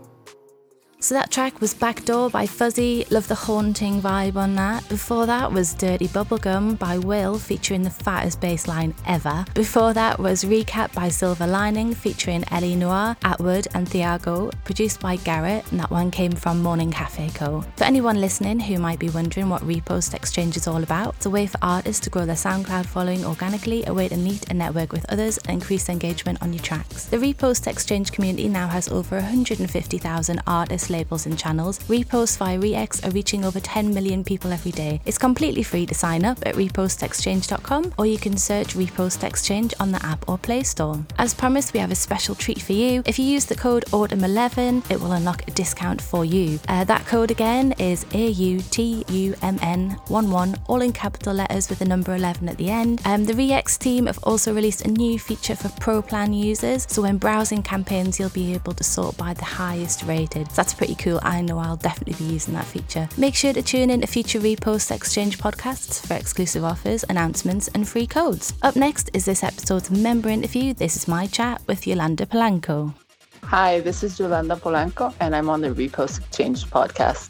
So 1.01 1.15
that 1.15 1.31
track 1.31 1.61
was 1.61 1.73
Backdoor 1.73 2.29
by 2.29 2.45
Fuzzy. 2.45 3.05
Love 3.09 3.29
the 3.29 3.35
haunting 3.35 4.01
vibe 4.01 4.35
on 4.35 4.55
that. 4.55 4.87
Before 4.89 5.25
that 5.27 5.49
was 5.49 5.73
Dirty 5.73 6.09
Bubblegum 6.09 6.77
by 6.77 6.97
W1LL 6.97 7.39
featuring 7.39 7.83
the 7.83 7.89
fattest 7.89 8.41
bass 8.41 8.67
line 8.67 8.93
ever. 9.07 9.45
Before 9.53 9.93
that 9.93 10.19
was 10.19 10.43
Rekap 10.43 10.93
by 10.93 11.07
Silver 11.07 11.47
Lining 11.47 11.93
featuring 11.93 12.43
Ellie 12.51 12.75
Noir, 12.75 13.15
Atwood 13.23 13.65
and 13.73 13.87
Thiago, 13.87 14.51
produced 14.65 14.99
by 14.99 15.15
Garrett, 15.15 15.71
and 15.71 15.79
that 15.79 15.89
one 15.89 16.11
came 16.11 16.33
from 16.33 16.61
Morning 16.61 16.91
Cafe 16.91 17.29
Co. 17.33 17.61
For 17.77 17.85
anyone 17.85 18.19
listening 18.19 18.59
who 18.59 18.77
might 18.77 18.99
be 18.99 19.09
wondering 19.09 19.47
what 19.47 19.61
Repost 19.61 20.13
Exchange 20.13 20.57
is 20.57 20.67
all 20.67 20.83
about, 20.83 21.15
it's 21.15 21.25
a 21.25 21.29
way 21.29 21.47
for 21.47 21.59
artists 21.61 22.03
to 22.03 22.09
grow 22.09 22.25
their 22.25 22.35
SoundCloud 22.35 22.85
following 22.85 23.23
organically, 23.23 23.85
a 23.85 23.93
way 23.93 24.09
to 24.09 24.17
meet 24.17 24.49
and 24.49 24.59
network 24.59 24.91
with 24.91 25.09
others 25.09 25.37
and 25.37 25.51
increase 25.51 25.87
engagement 25.87 26.41
on 26.41 26.51
your 26.51 26.61
tracks. 26.61 27.05
The 27.05 27.15
Repost 27.15 27.67
Exchange 27.67 28.11
community 28.11 28.49
now 28.49 28.67
has 28.67 28.89
over 28.89 29.15
150,000 29.15 30.41
artists, 30.45 30.88
labels, 30.89 31.25
and 31.25 31.37
channels. 31.37 31.79
Reposts 31.79 32.37
via 32.37 32.59
Re-Ex 32.59 33.03
are 33.03 33.11
reaching 33.11 33.43
over 33.45 33.59
10 33.59 33.93
million 33.93 34.23
people 34.23 34.51
every 34.51 34.71
day. 34.71 35.01
It's 35.05 35.17
completely 35.17 35.63
free 35.63 35.85
to 35.85 35.95
sign 35.95 36.25
up 36.25 36.39
at 36.45 36.55
repostexchange.com 36.55 37.93
or 37.97 38.05
you 38.05 38.17
can 38.17 38.37
search 38.37 38.75
Repost 38.75 39.23
Exchange 39.23 39.73
on 39.79 39.91
the 39.91 40.05
app 40.05 40.27
or 40.27 40.37
Play 40.37 40.63
Store. 40.63 41.05
As 41.17 41.33
promised, 41.33 41.73
we 41.73 41.79
have 41.79 41.91
a 41.91 41.95
special 41.95 42.35
treat 42.35 42.61
for 42.61 42.73
you. 42.73 43.01
If 43.05 43.17
you 43.19 43.25
use 43.25 43.45
the 43.45 43.55
code 43.55 43.85
AUTUMN11, 43.87 44.91
it 44.91 44.99
will 44.99 45.13
unlock 45.13 45.47
a 45.47 45.51
discount 45.51 46.01
for 46.01 46.25
you. 46.25 46.59
Uh, 46.67 46.83
that 46.85 47.05
code 47.05 47.29
again 47.31 47.73
is 47.79 48.03
AUTUMN11, 48.05 50.59
all 50.67 50.81
in 50.81 50.91
capital 50.91 51.33
letters 51.33 51.69
with 51.69 51.79
the 51.79 51.85
number 51.85 52.13
11 52.15 52.49
at 52.49 52.57
the 52.57 52.69
end. 52.69 53.01
Um, 53.05 53.23
the 53.25 53.33
Re-Ex 53.33 53.77
team 53.77 54.07
have 54.07 54.19
also 54.23 54.53
released 54.53 54.85
a 54.85 54.91
new 54.91 55.17
feature 55.19 55.55
for 55.55 55.69
Pro 55.79 56.01
Plan 56.01 56.33
users, 56.33 56.85
so 56.89 57.03
when 57.03 57.17
browsing 57.17 57.63
campaigns, 57.63 58.19
you'll 58.19 58.29
be 58.29 58.53
able 58.53 58.73
to 58.73 58.83
sort 58.83 59.15
by 59.17 59.33
the 59.33 59.45
highest 59.45 60.03
rated. 60.03 60.49
So 60.49 60.55
that's 60.55 60.73
pretty 60.79 60.95
cool. 60.95 61.19
I 61.23 61.41
know 61.41 61.59
I'll 61.59 61.75
definitely 61.75 62.25
be 62.25 62.31
using 62.31 62.53
that 62.53 62.63
feature. 62.63 63.09
Make 63.17 63.35
sure 63.35 63.51
to 63.51 63.61
tune 63.61 63.89
in 63.89 63.99
to 63.99 64.07
future 64.07 64.39
Repost 64.39 64.95
Exchange 64.95 65.37
podcasts 65.37 66.07
for 66.07 66.13
exclusive 66.13 66.63
offers, 66.63 67.03
announcements, 67.09 67.67
and 67.75 67.85
free 67.85 68.07
codes. 68.07 68.53
Up 68.61 68.77
next 68.77 69.09
is 69.13 69.25
this 69.25 69.43
episode's 69.43 69.91
member 69.91 70.29
interview. 70.29 70.73
This 70.73 70.95
is 70.95 71.05
my 71.05 71.27
chat 71.27 71.61
with 71.67 71.85
Yolanda 71.85 72.25
Polanco. 72.25 72.93
Hi, 73.43 73.81
this 73.81 74.03
is 74.03 74.17
Yolanda 74.17 74.55
Polanco, 74.55 75.13
and 75.19 75.35
I'm 75.35 75.49
on 75.49 75.59
the 75.59 75.71
Repost 75.71 76.19
Exchange 76.19 76.65
podcast. 76.67 77.29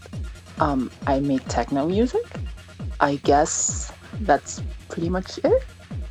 Um, 0.62 0.92
I 1.08 1.20
make 1.20 1.44
techno 1.48 1.88
music. 1.88 2.28
I 3.00 3.16
guess 3.16 3.92
that's 4.22 4.62
pretty 4.90 5.10
much 5.10 5.40
it. 5.44 5.64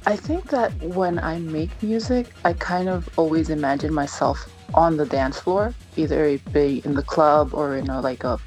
I 0.07 0.17
think 0.17 0.51
that 0.51 0.73
when 0.83 1.21
I 1.21 1.39
make 1.39 1.71
music, 1.85 2.33
I 2.45 2.55
kind 2.55 2.89
of 2.89 3.09
always 3.17 3.49
imagine 3.49 3.95
myself 3.95 4.53
on 4.75 4.97
the 4.97 5.07
dance 5.07 5.39
floor, 5.39 5.75
either 5.97 6.25
it 6.25 6.53
be 6.53 6.83
in 6.85 6.95
the 6.95 7.03
club 7.03 7.55
or 7.55 7.77
in 7.77 7.89
a 7.89 8.01
like 8.01 8.25
a, 8.25 8.39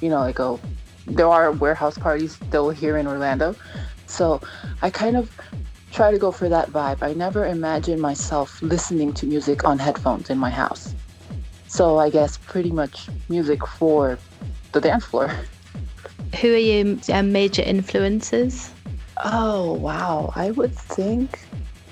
you 0.00 0.08
know, 0.08 0.20
like 0.20 0.38
a. 0.38 0.58
There 1.06 1.28
are 1.28 1.52
warehouse 1.52 1.98
parties 1.98 2.36
still 2.36 2.70
here 2.70 2.96
in 2.96 3.06
Orlando, 3.06 3.54
So 4.06 4.40
I 4.80 4.88
kind 4.88 5.16
of 5.16 5.30
try 5.92 6.10
to 6.10 6.18
go 6.18 6.32
for 6.32 6.48
that 6.48 6.70
vibe. 6.70 7.02
I 7.02 7.12
never 7.12 7.46
imagine 7.46 8.00
myself 8.00 8.60
listening 8.62 9.12
to 9.14 9.26
music 9.26 9.64
on 9.64 9.78
headphones 9.78 10.30
in 10.30 10.38
my 10.38 10.50
house. 10.50 10.94
So 11.68 11.98
I 11.98 12.08
guess 12.08 12.38
pretty 12.38 12.70
much 12.70 13.08
music 13.28 13.66
for 13.66 14.18
the 14.72 14.80
dance 14.80 15.04
floor. 15.04 15.28
Who 16.40 16.54
are 16.54 16.56
your 16.56 16.98
um, 17.12 17.32
major 17.32 17.62
influences? 17.62 18.72
Oh, 19.24 19.74
wow. 19.74 20.32
I 20.34 20.50
would 20.50 20.74
think 20.74 21.38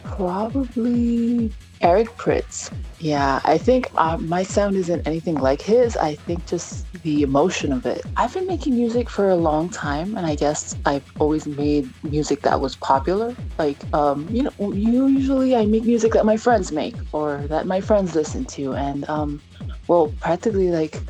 probably 0.04 1.52
Eric 1.82 2.16
Prydz. 2.16 2.70
Yeah, 3.00 3.40
I 3.44 3.58
think 3.58 3.90
uh, 3.96 4.16
my 4.18 4.44
sound 4.44 4.76
isn't 4.76 5.06
anything 5.06 5.34
like 5.34 5.60
his. 5.60 5.96
I 5.96 6.14
think 6.14 6.46
just 6.46 6.86
the 7.02 7.22
emotion 7.22 7.72
of 7.72 7.84
it. 7.84 8.02
I've 8.16 8.32
been 8.32 8.46
making 8.46 8.76
music 8.76 9.10
for 9.10 9.28
a 9.30 9.34
long 9.34 9.68
time, 9.68 10.16
and 10.16 10.24
I 10.24 10.36
guess 10.36 10.76
I've 10.86 11.04
always 11.18 11.46
made 11.46 11.90
music 12.04 12.42
that 12.42 12.60
was 12.60 12.76
popular. 12.76 13.34
Like, 13.58 13.78
um, 13.92 14.28
you 14.30 14.44
know, 14.44 14.72
usually 14.72 15.56
I 15.56 15.66
make 15.66 15.84
music 15.84 16.12
that 16.12 16.24
my 16.24 16.36
friends 16.36 16.70
make 16.70 16.94
or 17.12 17.38
that 17.48 17.66
my 17.66 17.80
friends 17.80 18.14
listen 18.14 18.44
to, 18.56 18.74
and 18.74 19.08
um, 19.08 19.42
well, 19.88 20.14
practically 20.20 20.70
like 20.70 21.00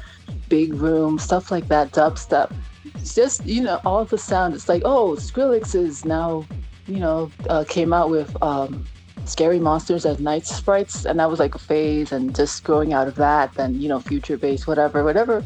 big 0.49 0.73
room 0.75 1.19
stuff 1.19 1.51
like 1.51 1.69
that, 1.69 1.93
dubstep. 1.93 2.53
It's 2.95 3.15
just 3.15 3.45
you 3.45 3.63
know 3.63 3.81
all 3.85 4.05
the 4.07 4.19
sound. 4.19 4.55
It's 4.55 4.69
like 4.69 4.83
oh, 4.87 5.17
Skrillex 5.17 5.75
is 5.75 6.07
now, 6.07 6.47
you 6.87 7.01
know, 7.01 7.31
uh, 7.51 7.65
came 7.69 7.93
out 7.93 8.09
with 8.09 8.35
um, 8.43 8.87
scary 9.25 9.59
monsters 9.59 10.05
and 10.05 10.19
nice 10.21 10.49
sprites 10.49 11.05
and 11.05 11.19
that 11.19 11.31
was 11.31 11.39
like 11.39 11.55
a 11.55 11.59
phase 11.59 12.13
and 12.13 12.35
just 12.35 12.65
growing 12.65 12.93
out 12.93 13.09
of 13.09 13.15
that 13.15 13.53
then 13.55 13.81
you 13.81 13.89
know 13.89 14.01
future 14.01 14.37
bass 14.37 14.67
whatever 14.67 15.05
whatever 15.05 15.45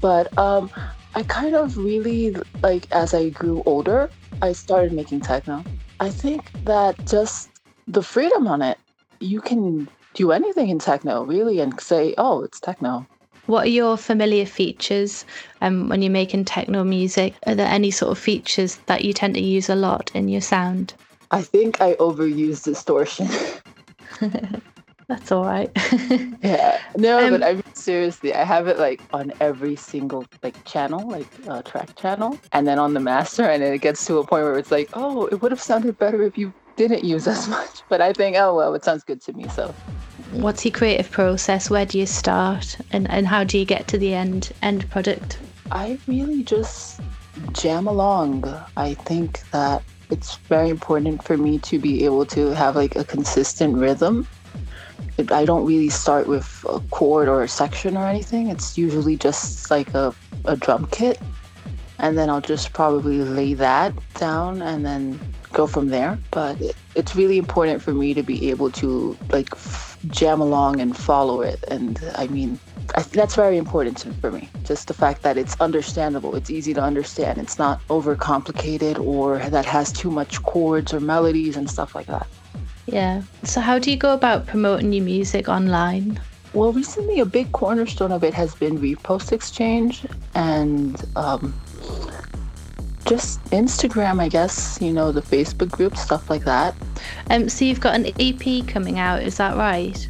but 0.00 0.36
um 0.38 0.70
i 1.14 1.22
kind 1.24 1.54
of 1.54 1.76
really 1.76 2.36
like 2.62 2.86
as 2.92 3.14
i 3.14 3.28
grew 3.28 3.62
older 3.66 4.10
i 4.42 4.52
started 4.52 4.92
making 4.92 5.20
techno 5.20 5.64
i 6.00 6.08
think 6.08 6.52
that 6.64 6.94
just 7.06 7.50
the 7.88 8.02
freedom 8.02 8.46
on 8.46 8.62
it 8.62 8.78
you 9.20 9.40
can 9.40 9.88
do 10.14 10.32
anything 10.32 10.68
in 10.68 10.78
techno 10.78 11.24
really 11.24 11.60
and 11.60 11.78
say 11.80 12.14
oh 12.18 12.42
it's 12.42 12.60
techno 12.60 13.06
What 13.46 13.66
are 13.66 13.70
your 13.70 13.96
familiar 13.96 14.44
features 14.44 15.24
um, 15.60 15.88
when 15.88 16.02
you're 16.02 16.10
making 16.10 16.46
techno 16.46 16.82
music? 16.82 17.34
Are 17.46 17.54
there 17.54 17.70
any 17.70 17.92
sort 17.92 18.10
of 18.10 18.18
features 18.18 18.80
that 18.86 19.04
you 19.04 19.12
tend 19.12 19.34
to 19.34 19.40
use 19.40 19.70
a 19.70 19.76
lot 19.76 20.10
in 20.14 20.26
your 20.26 20.40
sound? 20.40 20.94
I 21.30 21.42
think 21.42 21.80
i 21.80 21.94
overuse 21.94 22.62
distortion 22.62 23.28
That's 25.08 25.30
all 25.30 25.44
right. 25.44 25.70
Yeah, 26.42 26.80
no, 26.96 27.24
Um, 27.24 27.30
but 27.30 27.42
I 27.42 27.54
mean 27.54 27.62
seriously, 27.74 28.32
I 28.34 28.44
have 28.44 28.68
it 28.68 28.78
like 28.78 29.00
on 29.12 29.32
every 29.40 29.74
single 29.76 30.26
like 30.42 30.64
channel, 30.64 31.08
like 31.08 31.26
uh, 31.48 31.62
track 31.62 31.94
channel, 31.96 32.38
and 32.52 32.66
then 32.66 32.78
on 32.78 32.94
the 32.94 33.00
master, 33.00 33.42
and 33.42 33.62
then 33.62 33.72
it 33.72 33.80
gets 33.80 34.04
to 34.06 34.18
a 34.18 34.26
point 34.26 34.44
where 34.44 34.58
it's 34.58 34.70
like, 34.70 34.88
oh, 34.94 35.26
it 35.26 35.42
would 35.42 35.50
have 35.50 35.60
sounded 35.60 35.98
better 35.98 36.22
if 36.22 36.38
you 36.38 36.52
didn't 36.76 37.04
use 37.04 37.26
as 37.26 37.48
much. 37.56 37.82
But 37.88 38.00
I 38.00 38.12
think, 38.12 38.36
oh 38.36 38.54
well, 38.54 38.74
it 38.74 38.84
sounds 38.84 39.02
good 39.02 39.20
to 39.22 39.32
me, 39.32 39.48
so 39.48 39.74
What's 40.32 40.64
your 40.64 40.72
creative 40.72 41.10
process? 41.10 41.70
Where 41.70 41.86
do 41.86 41.98
you 41.98 42.06
start, 42.06 42.76
and, 42.92 43.10
and 43.10 43.26
how 43.26 43.42
do 43.44 43.58
you 43.58 43.64
get 43.64 43.88
to 43.88 43.98
the 43.98 44.14
end 44.14 44.52
end 44.62 44.88
product? 44.90 45.38
I 45.70 45.98
really 46.06 46.42
just 46.44 47.00
jam 47.52 47.86
along. 47.88 48.44
I 48.76 48.94
think 48.94 49.42
that 49.50 49.82
it's 50.10 50.36
very 50.36 50.68
important 50.68 51.22
for 51.22 51.36
me 51.36 51.58
to 51.60 51.78
be 51.78 52.04
able 52.04 52.26
to 52.26 52.48
have 52.50 52.76
like 52.76 52.96
a 52.96 53.04
consistent 53.04 53.76
rhythm. 53.76 54.26
I 55.30 55.44
don't 55.44 55.64
really 55.64 55.88
start 55.88 56.26
with 56.26 56.64
a 56.68 56.80
chord 56.90 57.28
or 57.28 57.42
a 57.42 57.48
section 57.48 57.96
or 57.96 58.06
anything. 58.06 58.48
It's 58.48 58.76
usually 58.76 59.16
just 59.16 59.70
like 59.70 59.92
a, 59.94 60.14
a 60.44 60.56
drum 60.56 60.86
kit. 60.90 61.18
And 61.98 62.18
then 62.18 62.28
I'll 62.28 62.42
just 62.42 62.74
probably 62.74 63.18
lay 63.22 63.54
that 63.54 63.94
down 64.14 64.60
and 64.60 64.84
then 64.84 65.18
go 65.52 65.66
from 65.66 65.88
there. 65.88 66.18
But 66.30 66.60
it, 66.60 66.76
it's 66.94 67.16
really 67.16 67.38
important 67.38 67.80
for 67.80 67.94
me 67.94 68.12
to 68.12 68.22
be 68.22 68.50
able 68.50 68.70
to 68.72 69.16
like 69.30 69.48
f- 69.52 69.98
jam 70.08 70.40
along 70.42 70.80
and 70.80 70.94
follow 70.94 71.40
it. 71.40 71.64
And 71.68 71.98
I 72.16 72.26
mean, 72.26 72.60
I 72.94 73.02
think 73.02 73.14
that's 73.14 73.34
very 73.34 73.56
important 73.56 73.98
to, 73.98 74.12
for 74.14 74.30
me. 74.30 74.48
Just 74.64 74.88
the 74.88 74.94
fact 74.94 75.22
that 75.22 75.36
it's 75.36 75.58
understandable, 75.60 76.36
it's 76.36 76.50
easy 76.50 76.72
to 76.74 76.82
understand, 76.82 77.38
it's 77.38 77.58
not 77.58 77.80
overcomplicated 77.88 78.98
or 78.98 79.38
that 79.38 79.64
has 79.64 79.92
too 79.92 80.10
much 80.10 80.42
chords 80.42 80.94
or 80.94 81.00
melodies 81.00 81.56
and 81.56 81.70
stuff 81.70 81.94
like 81.94 82.06
that. 82.06 82.26
Yeah. 82.86 83.22
So 83.42 83.60
how 83.60 83.78
do 83.78 83.90
you 83.90 83.96
go 83.96 84.14
about 84.14 84.46
promoting 84.46 84.92
your 84.92 85.04
music 85.04 85.48
online? 85.48 86.20
Well, 86.52 86.72
recently 86.72 87.20
a 87.20 87.26
big 87.26 87.52
cornerstone 87.52 88.12
of 88.12 88.24
it 88.24 88.32
has 88.34 88.54
been 88.54 88.78
Repost 88.78 89.32
Exchange 89.32 90.06
and 90.34 91.04
um, 91.16 91.52
just 93.06 93.42
Instagram, 93.46 94.20
I 94.20 94.28
guess, 94.28 94.80
you 94.80 94.92
know, 94.92 95.12
the 95.12 95.22
Facebook 95.22 95.70
group, 95.70 95.96
stuff 95.96 96.30
like 96.30 96.44
that. 96.44 96.74
Um, 97.30 97.48
so 97.48 97.64
you've 97.64 97.80
got 97.80 97.94
an 97.94 98.06
EP 98.18 98.66
coming 98.66 98.98
out, 98.98 99.22
is 99.22 99.36
that 99.36 99.56
right? 99.56 100.08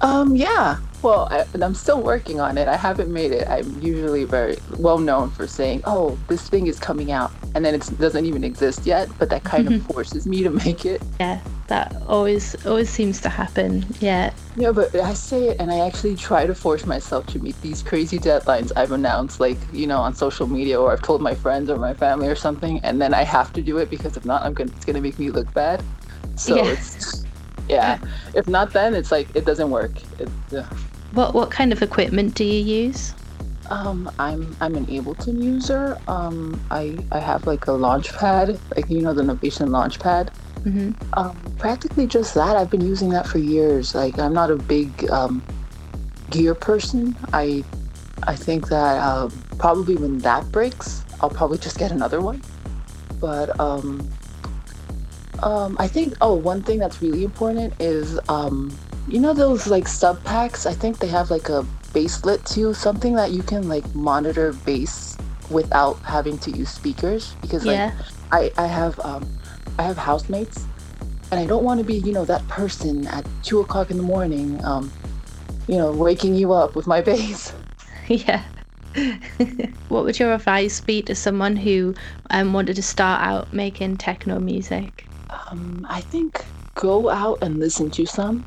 Um, 0.00 0.36
yeah. 0.36 0.78
Well, 1.02 1.28
I, 1.30 1.44
and 1.54 1.62
I'm 1.62 1.74
still 1.74 2.02
working 2.02 2.40
on 2.40 2.58
it. 2.58 2.66
I 2.66 2.76
haven't 2.76 3.12
made 3.12 3.30
it. 3.30 3.48
I'm 3.48 3.80
usually 3.80 4.24
very 4.24 4.56
well 4.78 4.98
known 4.98 5.30
for 5.30 5.46
saying, 5.46 5.82
"Oh, 5.84 6.18
this 6.28 6.48
thing 6.48 6.66
is 6.66 6.78
coming 6.78 7.12
out," 7.12 7.30
and 7.54 7.64
then 7.64 7.74
it 7.74 7.88
doesn't 7.98 8.24
even 8.24 8.42
exist 8.42 8.84
yet. 8.84 9.08
But 9.18 9.30
that 9.30 9.44
kind 9.44 9.68
of 9.72 9.82
forces 9.84 10.26
me 10.26 10.42
to 10.42 10.50
make 10.64 10.84
it. 10.84 11.00
Yeah, 11.20 11.40
that 11.68 11.94
always 12.08 12.56
always 12.66 12.90
seems 12.90 13.20
to 13.20 13.28
happen. 13.28 13.86
Yeah. 14.00 14.32
Yeah, 14.56 14.72
but 14.72 14.92
I 14.96 15.14
say 15.14 15.48
it, 15.50 15.56
and 15.60 15.70
I 15.70 15.86
actually 15.86 16.16
try 16.16 16.46
to 16.46 16.54
force 16.54 16.84
myself 16.84 17.26
to 17.28 17.38
meet 17.38 17.60
these 17.62 17.80
crazy 17.80 18.18
deadlines 18.18 18.72
I've 18.74 18.90
announced, 18.90 19.38
like 19.38 19.58
you 19.72 19.86
know, 19.86 20.00
on 20.00 20.14
social 20.14 20.48
media, 20.48 20.80
or 20.80 20.92
I've 20.92 21.02
told 21.02 21.20
my 21.22 21.34
friends 21.36 21.70
or 21.70 21.76
my 21.78 21.94
family 21.94 22.26
or 22.26 22.34
something, 22.34 22.80
and 22.82 23.00
then 23.00 23.14
I 23.14 23.22
have 23.22 23.52
to 23.52 23.62
do 23.62 23.78
it 23.78 23.88
because 23.88 24.16
if 24.16 24.24
not, 24.24 24.42
I'm 24.42 24.52
gonna 24.52 24.72
it's 24.74 24.84
gonna 24.84 25.00
make 25.00 25.16
me 25.18 25.30
look 25.30 25.52
bad. 25.54 25.84
So 26.34 26.56
Yeah. 26.56 26.72
it's 26.72 27.24
yeah. 27.68 27.98
If 28.34 28.46
not, 28.48 28.72
then 28.72 28.94
it's 28.94 29.10
like 29.12 29.28
it 29.34 29.44
doesn't 29.44 29.70
work. 29.70 29.92
It, 30.18 30.28
uh, 30.56 30.64
What 31.12 31.34
what 31.34 31.50
kind 31.50 31.72
of 31.72 31.82
equipment 31.82 32.34
do 32.34 32.44
you 32.44 32.62
use? 32.86 33.14
Um, 33.70 34.10
I'm 34.18 34.56
I'm 34.60 34.74
an 34.76 34.86
Ableton 34.86 35.42
user. 35.42 35.98
Um, 36.08 36.60
I 36.70 36.98
I 37.12 37.18
have 37.18 37.46
like 37.46 37.66
a 37.66 37.72
launch 37.72 38.12
pad, 38.14 38.58
like 38.76 38.88
you 38.88 39.00
know 39.02 39.12
the 39.12 39.22
Novation 39.22 39.68
launch 39.68 39.98
pad. 39.98 40.30
hmm 40.64 40.92
Um, 41.14 41.36
practically 41.58 42.06
just 42.06 42.34
that. 42.34 42.56
I've 42.56 42.70
been 42.70 42.84
using 42.84 43.10
that 43.10 43.26
for 43.26 43.38
years. 43.38 43.94
Like 43.94 44.18
I'm 44.18 44.32
not 44.32 44.50
a 44.50 44.56
big 44.56 45.10
um, 45.10 45.42
gear 46.30 46.54
person. 46.54 47.16
I 47.32 47.64
I 48.26 48.36
think 48.36 48.68
that 48.68 48.98
uh, 48.98 49.28
probably 49.58 49.96
when 49.96 50.18
that 50.18 50.50
breaks, 50.52 51.04
I'll 51.20 51.30
probably 51.30 51.58
just 51.58 51.78
get 51.78 51.90
another 51.90 52.20
one. 52.20 52.42
But 53.20 53.58
um, 53.60 54.08
um, 55.42 55.76
I 55.78 55.88
think 55.88 56.14
oh 56.20 56.34
one 56.34 56.62
thing 56.62 56.78
that's 56.78 57.00
really 57.02 57.24
important 57.24 57.74
is 57.80 58.18
um, 58.28 58.70
you 59.08 59.20
know 59.20 59.32
those 59.32 59.66
like 59.66 59.84
SubPacs. 59.84 60.66
I 60.66 60.74
think 60.74 60.98
they 60.98 61.06
have 61.08 61.30
like 61.30 61.48
a 61.48 61.64
basslet 61.92 62.44
too, 62.44 62.74
something 62.74 63.14
that 63.14 63.30
you 63.32 63.42
can 63.42 63.68
like 63.68 63.84
monitor 63.94 64.52
bass 64.64 65.16
without 65.50 65.98
having 66.04 66.38
to 66.38 66.50
use 66.50 66.68
speakers 66.70 67.34
because 67.40 67.64
like 67.64 67.76
Yeah. 67.76 67.92
I 68.30 68.50
I 68.58 68.66
have 68.66 68.98
um 69.00 69.26
I 69.78 69.82
have 69.84 69.96
housemates 69.96 70.66
and 71.30 71.40
I 71.40 71.46
don't 71.46 71.64
want 71.64 71.78
to 71.80 71.84
be 71.84 71.94
you 71.94 72.12
know 72.12 72.24
that 72.26 72.46
person 72.48 73.06
at 73.06 73.26
two 73.42 73.60
o'clock 73.60 73.90
in 73.90 73.96
the 73.96 74.02
morning 74.02 74.62
um 74.64 74.92
you 75.66 75.78
know 75.78 75.90
waking 75.92 76.34
you 76.34 76.52
up 76.52 76.76
with 76.76 76.86
my 76.86 77.00
bass. 77.08 77.54
yeah. 78.08 78.44
what 79.88 80.04
would 80.04 80.18
your 80.18 80.34
advice 80.34 80.80
be 80.80 81.00
to 81.02 81.14
someone 81.14 81.56
who 81.56 81.94
um, 82.30 82.52
wanted 82.52 82.76
to 82.76 82.82
start 82.82 83.22
out 83.22 83.52
making 83.52 83.96
techno 83.96 84.40
music? 84.40 85.08
Um, 85.50 85.86
I 85.88 86.00
think 86.00 86.44
go 86.74 87.08
out 87.10 87.38
and 87.42 87.58
listen 87.58 87.90
to 87.92 88.06
some 88.06 88.44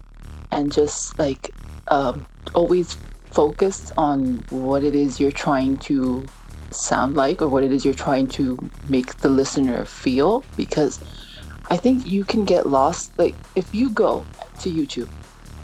and 0.51 0.71
just 0.71 1.17
like 1.19 1.53
um, 1.87 2.25
always 2.53 2.97
focus 3.31 3.91
on 3.97 4.43
what 4.49 4.83
it 4.83 4.95
is 4.95 5.19
you're 5.19 5.31
trying 5.31 5.77
to 5.77 6.25
sound 6.71 7.15
like 7.15 7.41
or 7.41 7.47
what 7.47 7.63
it 7.63 7.71
is 7.71 7.85
you're 7.85 7.93
trying 7.93 8.27
to 8.27 8.57
make 8.87 9.17
the 9.19 9.29
listener 9.29 9.85
feel 9.85 10.45
because 10.55 10.99
I 11.69 11.77
think 11.77 12.05
you 12.05 12.25
can 12.25 12.45
get 12.45 12.67
lost. 12.67 13.11
Like 13.17 13.35
if 13.55 13.73
you 13.73 13.89
go 13.91 14.27
to 14.59 14.69
YouTube, 14.69 15.09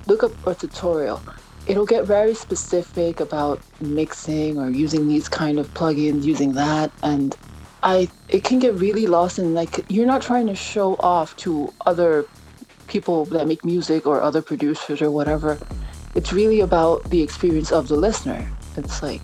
look 0.07 0.23
up 0.23 0.31
a 0.45 0.55
tutorial, 0.55 1.23
it'll 1.65 1.85
get 1.85 2.05
very 2.05 2.33
specific 2.33 3.19
about 3.19 3.61
mixing 3.81 4.57
or 4.57 4.69
using 4.69 5.07
these 5.07 5.27
kind 5.27 5.59
of 5.59 5.73
plugins, 5.73 6.23
using 6.23 6.53
that, 6.53 6.91
and 7.03 7.35
I 7.83 8.09
it 8.27 8.43
can 8.43 8.59
get 8.59 8.75
really 8.75 9.07
lost 9.07 9.37
and 9.39 9.53
like 9.53 9.85
you're 9.89 10.05
not 10.05 10.21
trying 10.21 10.47
to 10.47 10.55
show 10.55 10.95
off 10.99 11.35
to 11.37 11.73
other 11.85 12.27
people 12.87 13.25
that 13.25 13.47
make 13.47 13.63
music 13.63 14.07
or 14.07 14.21
other 14.21 14.41
producers 14.41 15.01
or 15.01 15.11
whatever. 15.11 15.57
It's 16.15 16.33
really 16.33 16.61
about 16.61 17.03
the 17.09 17.21
experience 17.21 17.71
of 17.71 17.87
the 17.87 17.95
listener. 17.95 18.49
It's 18.75 19.03
like 19.03 19.21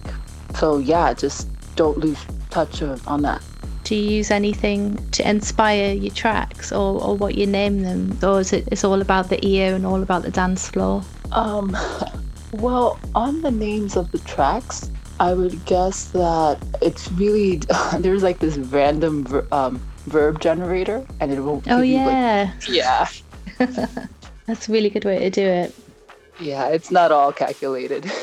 so 0.56 0.78
yeah, 0.78 1.13
just 1.13 1.47
don't 1.76 1.97
lose 1.97 2.19
touch 2.49 2.82
of, 2.82 3.06
on 3.08 3.23
that. 3.23 3.41
Do 3.84 3.95
you 3.95 4.17
use 4.17 4.32
anything 4.32 4.95
to 5.12 5.28
inspire 5.30 5.93
your 5.93 6.13
tracks 6.13 6.71
or, 6.71 7.02
or 7.04 7.17
what 7.17 7.36
you 7.36 7.45
name 7.45 7.82
them? 7.82 8.17
Or 8.23 8.39
is 8.39 8.54
it 8.54 8.67
it's 8.71 8.84
all 8.84 9.02
about 9.02 9.30
the 9.30 9.45
ear 9.45 9.76
and 9.76 9.86
all 9.86 10.02
about 10.02 10.23
the 10.23 10.32
dance 10.32 10.69
floor? 10.69 11.04
Um, 11.32 11.76
well, 12.54 12.99
on 13.15 13.41
the 13.41 13.52
names 13.52 13.97
of 13.97 14.12
the 14.12 14.19
tracks, 14.19 14.89
I 15.19 15.34
would 15.34 15.65
guess 15.65 16.06
that 16.12 16.60
it's 16.82 17.12
really 17.13 17.58
there's 17.99 18.23
like 18.23 18.39
this 18.39 18.58
random 18.58 19.26
ver- 19.26 19.47
um, 19.52 19.82
verb 20.06 20.39
generator, 20.39 21.06
and 21.19 21.32
it 21.32 21.39
will. 21.41 21.62
Oh 21.67 21.80
give 21.82 21.86
you, 21.86 21.97
like- 21.97 22.08
yeah, 22.08 22.54
yeah, 22.69 23.08
that's 24.46 24.70
a 24.70 24.72
really 24.72 24.89
good 24.89 25.06
way 25.06 25.20
to 25.20 25.30
do 25.30 25.46
it. 25.46 25.76
yeah. 26.39 26.68
It's 26.68 26.92
not 26.92 27.12
all 27.12 27.32
calculated. 27.32 28.12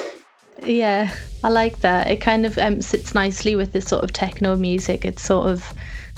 Yeah, 0.62 1.14
I 1.42 1.48
like 1.48 1.80
that. 1.80 2.10
It 2.10 2.20
kind 2.20 2.44
of 2.44 2.58
um, 2.58 2.82
sits 2.82 3.14
nicely 3.14 3.56
with 3.56 3.72
this 3.72 3.86
sort 3.86 4.04
of 4.04 4.12
techno 4.12 4.56
music. 4.56 5.04
It's 5.04 5.22
sort 5.22 5.48
of 5.48 5.72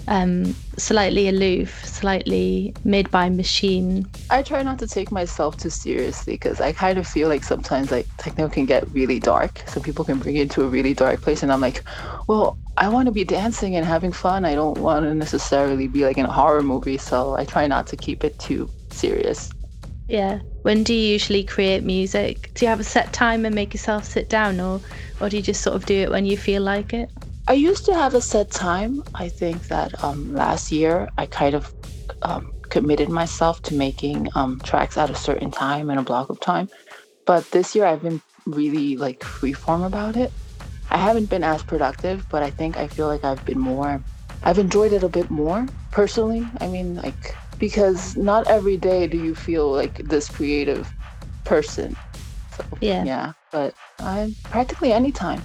um, 0.09 0.55
slightly 0.77 1.29
aloof, 1.29 1.85
slightly 1.85 2.75
made 2.85 3.11
by 3.11 3.29
machine. 3.29 4.07
I 4.31 4.43
try 4.43 4.63
not 4.63 4.79
to 4.81 4.87
take 4.87 5.13
myself 5.13 5.57
too 5.59 5.71
seriously 5.71 6.35
because 6.35 6.61
I 6.61 6.73
kind 6.73 6.99
of 6.99 7.07
feel 7.07 7.29
like 7.29 7.45
sometimes 7.45 7.91
like 7.91 8.07
techno 8.19 8.49
can 8.49 8.67
get 8.67 8.91
really 8.93 9.21
dark. 9.21 9.63
Some 9.67 9.83
people 9.83 10.05
can 10.05 10.19
bring 10.19 10.37
it 10.37 10.51
to 10.53 10.63
a 10.63 10.69
really 10.69 10.95
dark 10.95 11.23
place, 11.23 11.43
and 11.43 11.53
I'm 11.53 11.61
like, 11.61 11.85
well, 12.27 12.59
I 12.79 12.89
want 12.89 13.07
to 13.07 13.13
be 13.13 13.25
dancing 13.25 13.77
and 13.77 13.87
having 13.87 14.13
fun. 14.13 14.45
I 14.45 14.55
don't 14.55 14.79
want 14.79 15.05
to 15.05 15.15
necessarily 15.15 15.87
be 15.87 16.05
like 16.05 16.19
in 16.19 16.27
a 16.27 16.33
horror 16.33 16.63
movie, 16.63 16.99
so 16.99 17.37
I 17.37 17.45
try 17.45 17.67
not 17.67 17.87
to 17.89 17.97
keep 17.97 18.25
it 18.25 18.39
too 18.39 18.69
serious. 18.93 19.51
Yeah. 20.09 20.41
When 20.63 20.85
do 20.85 20.95
you 20.95 21.13
usually 21.13 21.45
create 21.45 21.83
music? 21.85 22.51
Do 22.55 22.65
you 22.65 22.71
have 22.71 22.81
a 22.81 22.85
set 22.85 23.13
time 23.13 23.45
and 23.45 23.55
make 23.55 23.75
yourself 23.75 24.05
sit 24.05 24.29
down, 24.29 24.61
or 24.61 24.81
or 25.21 25.29
do 25.29 25.37
you 25.37 25.43
just 25.43 25.63
sort 25.63 25.77
of 25.77 25.87
do 25.87 25.95
it 25.95 26.11
when 26.11 26.25
you 26.27 26.37
feel 26.37 26.63
like 26.63 26.93
it? 26.93 27.11
I 27.49 27.55
used 27.55 27.85
to 27.87 27.95
have 27.95 28.15
a 28.15 28.21
set 28.21 28.51
time. 28.51 29.03
I 29.15 29.29
think 29.29 29.67
that 29.69 30.03
um, 30.05 30.33
last 30.35 30.71
year 30.71 31.09
I 31.19 31.27
kind 31.27 31.55
of 31.55 31.75
um, 32.23 32.53
committed 32.71 33.09
myself 33.09 33.61
to 33.63 33.75
making 33.75 34.29
um, 34.35 34.61
tracks 34.65 34.97
at 34.97 35.11
a 35.11 35.15
certain 35.15 35.51
time 35.51 35.91
and 35.91 35.99
a 35.99 36.05
block 36.05 36.31
of 36.31 36.39
time. 36.41 36.69
But 37.27 37.51
this 37.51 37.75
year 37.75 37.87
I've 37.87 38.03
been 38.03 38.23
really 38.47 38.97
like 38.97 39.21
freeform 39.21 39.85
about 39.87 40.17
it. 40.17 40.33
I 40.91 40.99
haven't 40.99 41.31
been 41.31 41.45
as 41.45 41.63
productive, 41.63 42.27
but 42.31 42.43
I 42.43 42.51
think 42.51 42.77
I 42.77 42.87
feel 42.89 43.09
like 43.09 43.25
I've 43.25 43.45
been 43.45 43.59
more, 43.59 44.05
I've 44.43 44.59
enjoyed 44.59 44.93
it 44.93 45.03
a 45.03 45.09
bit 45.09 45.31
more 45.31 45.69
personally. 45.91 46.49
I 46.61 46.69
mean, 46.69 46.97
like, 46.97 47.35
because 47.63 48.17
not 48.17 48.49
every 48.49 48.77
day 48.77 49.07
do 49.07 49.17
you 49.17 49.37
feel 49.37 49.71
like 49.73 50.03
this 50.05 50.29
creative 50.29 50.93
person. 51.45 51.97
So, 52.51 52.65
Yeah. 52.81 53.05
Yeah. 53.05 53.33
But 53.53 53.77
I'm 54.01 54.37
practically 54.51 54.93
anytime. 54.93 55.45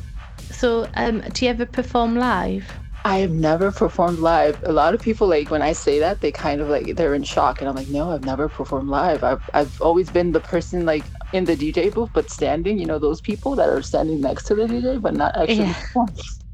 So, 0.51 0.89
um, 0.95 1.21
do 1.33 1.45
you 1.45 1.51
ever 1.51 1.67
perform 1.67 2.15
live? 2.15 2.65
I 3.05 3.19
have 3.19 3.31
never 3.31 3.71
performed 3.71 4.19
live. 4.19 4.59
A 4.65 4.73
lot 4.73 4.95
of 4.95 5.01
people 5.01 5.27
like 5.27 5.51
when 5.51 5.61
I 5.61 5.73
say 5.73 5.99
that 5.99 6.21
they 6.21 6.31
kind 6.31 6.59
of 6.59 6.69
like 6.69 6.95
they're 6.97 7.13
in 7.13 7.23
shock 7.23 7.61
and 7.61 7.69
I'm 7.69 7.75
like, 7.75 7.87
no, 7.87 8.09
I've 8.11 8.23
never 8.23 8.49
performed 8.49 8.89
live. 8.89 9.23
I've 9.23 9.43
I've 9.53 9.79
always 9.79 10.09
been 10.09 10.31
the 10.33 10.41
person 10.41 10.85
like 10.85 11.05
in 11.31 11.45
the 11.45 11.55
DJ 11.55 11.89
booth 11.89 12.09
but 12.13 12.29
standing, 12.31 12.79
you 12.79 12.87
know, 12.87 12.99
those 12.99 13.21
people 13.21 13.55
that 13.57 13.69
are 13.69 13.81
standing 13.83 14.21
next 14.21 14.45
to 14.45 14.55
the 14.55 14.67
DJ 14.67 14.97
but 14.99 15.15
not 15.15 15.37
actually 15.37 15.65
Yeah. 15.65 15.75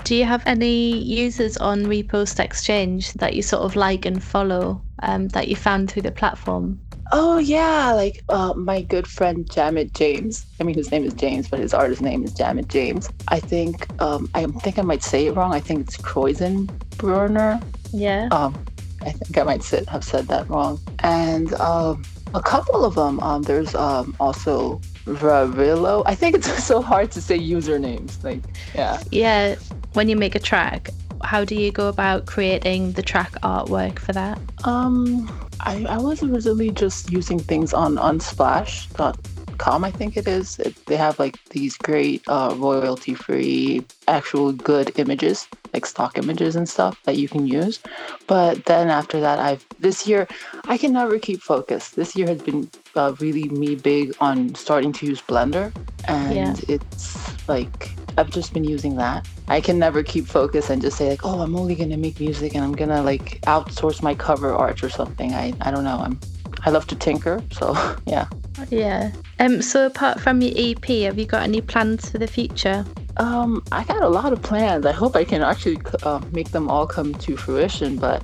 Do 0.04 0.16
you 0.16 0.26
have 0.26 0.44
any 0.46 0.98
users 0.98 1.56
on 1.58 1.86
Repost 1.86 2.40
Exchange 2.40 3.14
that 3.14 3.36
you 3.36 3.42
sort 3.42 3.64
of 3.64 3.76
like 3.76 4.06
and 4.06 4.22
follow 4.22 4.82
um, 5.02 5.30
that 5.30 5.48
you 5.48 5.56
found 5.56 5.90
through 5.90 6.02
the 6.02 6.12
platform? 6.12 6.80
Oh 7.14 7.38
yeah, 7.38 7.94
like 7.94 8.22
uh, 8.28 8.54
my 8.56 8.82
good 8.82 9.08
friend 9.08 9.46
Jamit 9.46 9.94
James. 9.94 10.46
I 10.60 10.64
mean, 10.64 10.76
his 10.76 10.92
name 10.92 11.06
is 11.06 11.14
James, 11.14 11.48
but 11.48 11.60
his 11.60 11.74
artist 11.74 12.02
name 12.02 12.24
is 12.24 12.34
Jamit 12.34 12.68
James. 12.68 13.10
I 13.30 13.40
think 13.40 13.88
um, 14.02 14.30
I 14.34 14.46
think 14.46 14.78
I 14.78 14.82
might 14.82 15.04
say 15.04 15.28
it 15.28 15.36
wrong. 15.36 15.54
I 15.54 15.60
think 15.60 15.82
it's 15.82 15.96
Kreuzenbrunner. 15.96 17.64
Yeah. 17.92 18.28
Um, 18.32 18.66
I 19.02 19.12
think 19.12 19.38
I 19.38 19.44
might 19.44 19.64
sit, 19.64 19.88
have 19.90 20.04
said 20.04 20.28
that 20.28 20.50
wrong. 20.50 20.80
And 21.00 21.54
um, 21.56 22.04
a 22.34 22.42
couple 22.42 22.84
of 22.84 22.96
them. 22.96 23.20
Um, 23.20 23.44
there's 23.44 23.76
um, 23.76 24.16
also 24.20 24.82
Ravillo. 25.06 26.04
I 26.06 26.16
think 26.16 26.36
it's 26.36 26.64
so 26.72 26.82
hard 26.82 27.12
to 27.12 27.22
say 27.22 27.38
usernames. 27.38 28.24
Like, 28.24 28.42
yeah. 28.74 29.02
Yeah. 29.12 29.56
When 29.94 30.10
you 30.10 30.16
make 30.16 30.34
a 30.36 30.40
track, 30.40 30.90
how 31.24 31.46
do 31.46 31.56
you 31.56 31.72
go 31.72 31.88
about 31.88 32.26
creating 32.26 32.94
the 32.94 33.02
track 33.04 33.32
artwork 33.42 34.00
for 34.00 34.12
that? 34.14 34.40
Um, 34.66 35.30
I, 35.60 35.86
I 35.88 35.98
was 35.98 36.24
originally 36.24 36.72
just 36.72 37.12
using 37.12 37.40
things 37.40 37.74
on 37.74 37.96
unsplash.com, 37.98 39.84
I 39.84 39.92
think 39.92 40.18
it 40.18 40.28
is. 40.28 40.58
It, 40.60 40.76
they 40.88 40.96
have 40.98 41.20
like 41.20 41.38
these 41.50 41.78
great 41.78 42.24
uh, 42.28 42.56
royalty 42.58 43.14
free, 43.14 43.86
actual 44.08 44.52
good 44.52 44.98
images, 45.00 45.48
like 45.74 45.86
stock 45.86 46.18
images 46.18 46.56
and 46.56 46.68
stuff 46.68 47.00
that 47.04 47.18
you 47.18 47.30
can 47.30 47.46
use. 47.46 47.80
But 48.28 48.66
then 48.66 48.90
after 48.90 49.20
that, 49.20 49.40
I've 49.40 49.66
this 49.80 50.08
year, 50.08 50.28
I 50.66 50.78
can 50.78 50.94
never 50.94 51.20
keep 51.20 51.42
focus. 51.42 51.92
This 51.92 52.16
year 52.16 52.28
has 52.28 52.42
been 52.42 52.70
uh, 52.96 53.14
really 53.20 53.48
me 53.50 53.76
big 53.76 54.16
on 54.20 54.56
starting 54.56 54.92
to 54.94 55.06
use 55.06 55.22
Blender, 55.22 55.72
and 56.08 56.36
Yeah. 56.36 56.56
it's 56.68 57.48
like 57.48 57.92
I've 58.18 58.30
just 58.30 58.54
been 58.54 58.64
using 58.64 58.96
that. 58.98 59.28
I 59.48 59.62
can 59.62 59.80
never 59.80 60.04
keep 60.04 60.26
focus 60.28 60.70
and 60.70 60.82
just 60.82 60.98
say 60.98 61.10
like, 61.10 61.26
oh, 61.26 61.42
I'm 61.42 61.56
only 61.56 61.76
gonna 61.76 61.98
make 61.98 62.20
music 62.20 62.56
and 62.56 62.64
I'm 62.64 62.74
gonna 62.74 63.02
like 63.02 63.42
outsource 63.42 64.02
my 64.02 64.16
cover 64.16 64.54
art 64.54 64.84
or 64.84 64.90
something. 64.90 65.34
I 65.34 65.54
I 65.62 65.72
don't 65.72 65.84
know. 65.84 65.98
I'm 65.98 66.20
I 66.66 66.70
love 66.70 66.88
to 66.88 66.96
tinker, 66.96 67.44
so 67.52 67.76
yeah. 68.06 68.28
Yeah. 68.70 69.12
Um. 69.40 69.62
So 69.62 69.86
apart 69.88 70.20
from 70.20 70.42
your 70.42 70.54
EP, 70.56 70.86
have 71.04 71.18
you 71.18 71.26
got 71.26 71.44
any 71.44 71.62
plans 71.62 72.10
for 72.10 72.18
the 72.18 72.28
future? 72.28 72.86
Um, 73.18 73.64
I 73.72 73.84
got 73.84 74.02
a 74.02 74.10
lot 74.10 74.34
of 74.34 74.42
plans. 74.42 74.86
I 74.86 74.92
hope 74.92 75.16
I 75.16 75.24
can 75.24 75.42
actually 75.42 75.80
uh, 76.04 76.22
make 76.32 76.52
them 76.52 76.70
all 76.70 76.88
come 76.88 77.14
to 77.16 77.38
fruition. 77.38 77.98
But 77.98 78.24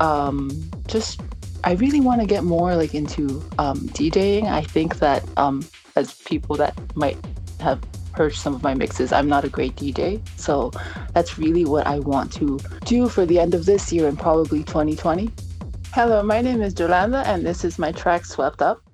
um, 0.00 0.50
just 0.86 1.20
I 1.64 1.72
really 1.72 2.00
want 2.00 2.20
to 2.20 2.26
get 2.26 2.44
more 2.44 2.76
like 2.76 2.94
into 2.94 3.42
um, 3.58 3.80
DJing. 3.90 4.44
I 4.44 4.62
think 4.62 4.98
that 4.98 5.24
um, 5.36 5.64
as 5.96 6.14
people 6.14 6.56
that 6.56 6.76
might 6.96 7.18
have 7.60 7.80
heard 8.14 8.34
some 8.34 8.54
of 8.54 8.62
my 8.62 8.74
mixes, 8.74 9.12
I'm 9.12 9.28
not 9.28 9.44
a 9.44 9.48
great 9.48 9.76
DJ. 9.76 10.20
So 10.36 10.72
that's 11.12 11.38
really 11.38 11.64
what 11.64 11.86
I 11.86 11.98
want 11.98 12.32
to 12.34 12.58
do 12.84 13.08
for 13.08 13.26
the 13.26 13.38
end 13.38 13.54
of 13.54 13.66
this 13.66 13.92
year 13.92 14.08
and 14.08 14.18
probably 14.18 14.64
2020. 14.64 15.30
Hello, 15.92 16.22
my 16.22 16.40
name 16.40 16.62
is 16.62 16.78
Yolanda, 16.78 17.22
and 17.26 17.44
this 17.44 17.64
is 17.64 17.78
my 17.78 17.92
track 17.92 18.24
Swept 18.24 18.62
Up. 18.62 18.87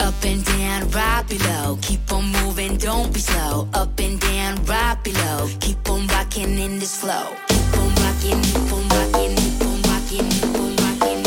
Up 0.00 0.24
and 0.24 0.44
down, 0.44 0.90
right 0.90 1.24
below. 1.28 1.78
Keep 1.82 2.12
on 2.12 2.24
moving, 2.32 2.76
don't 2.76 3.12
be 3.12 3.20
slow. 3.20 3.68
Up 3.74 3.98
and 4.00 4.18
down, 4.20 4.64
right 4.64 4.96
below. 5.04 5.48
Keep 5.60 5.88
on 5.90 6.06
rocking 6.08 6.58
in 6.58 6.78
this 6.78 6.96
flow. 7.00 7.36
Keep 7.48 7.78
on 7.78 7.94
rocking, 8.02 8.42
keep 8.42 8.72
on 8.72 8.88
rocking, 8.88 9.36
keep 9.36 9.62
on 9.64 9.82
rocking, 9.88 10.28
keep 10.32 10.56
on 10.56 10.76
rocking, 10.76 11.22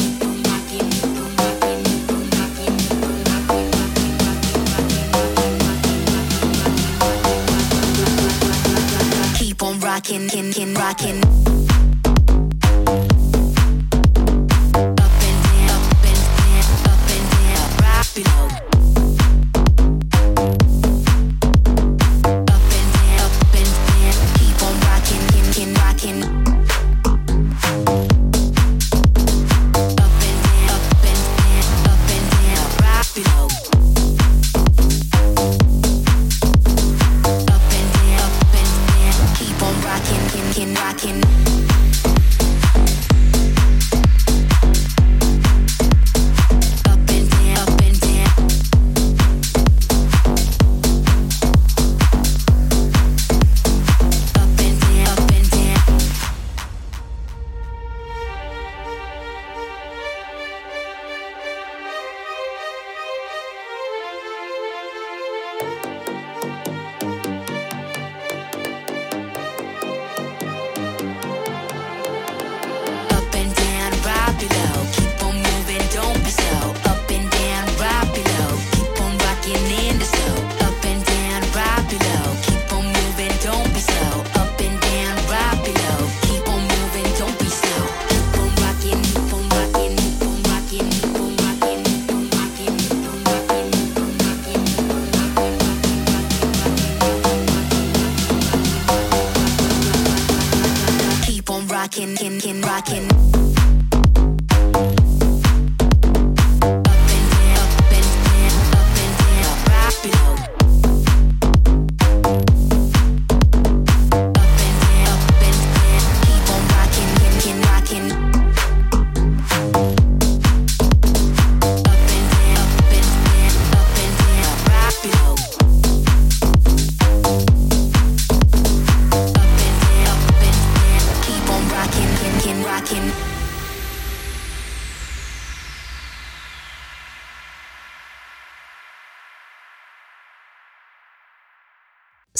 keep 9.38 9.64
on 9.64 9.80
rocking, 9.80 10.28
keep 10.30 10.60
on 10.62 10.74
rocking, 10.74 11.71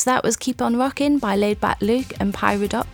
So 0.02 0.10
that 0.10 0.24
was 0.24 0.36
Keep 0.36 0.64
On 0.64 0.78
Rockin' 0.78 1.20
by 1.20 1.38
Laidback 1.38 1.80
Luke 1.80 2.14
and 2.20 2.34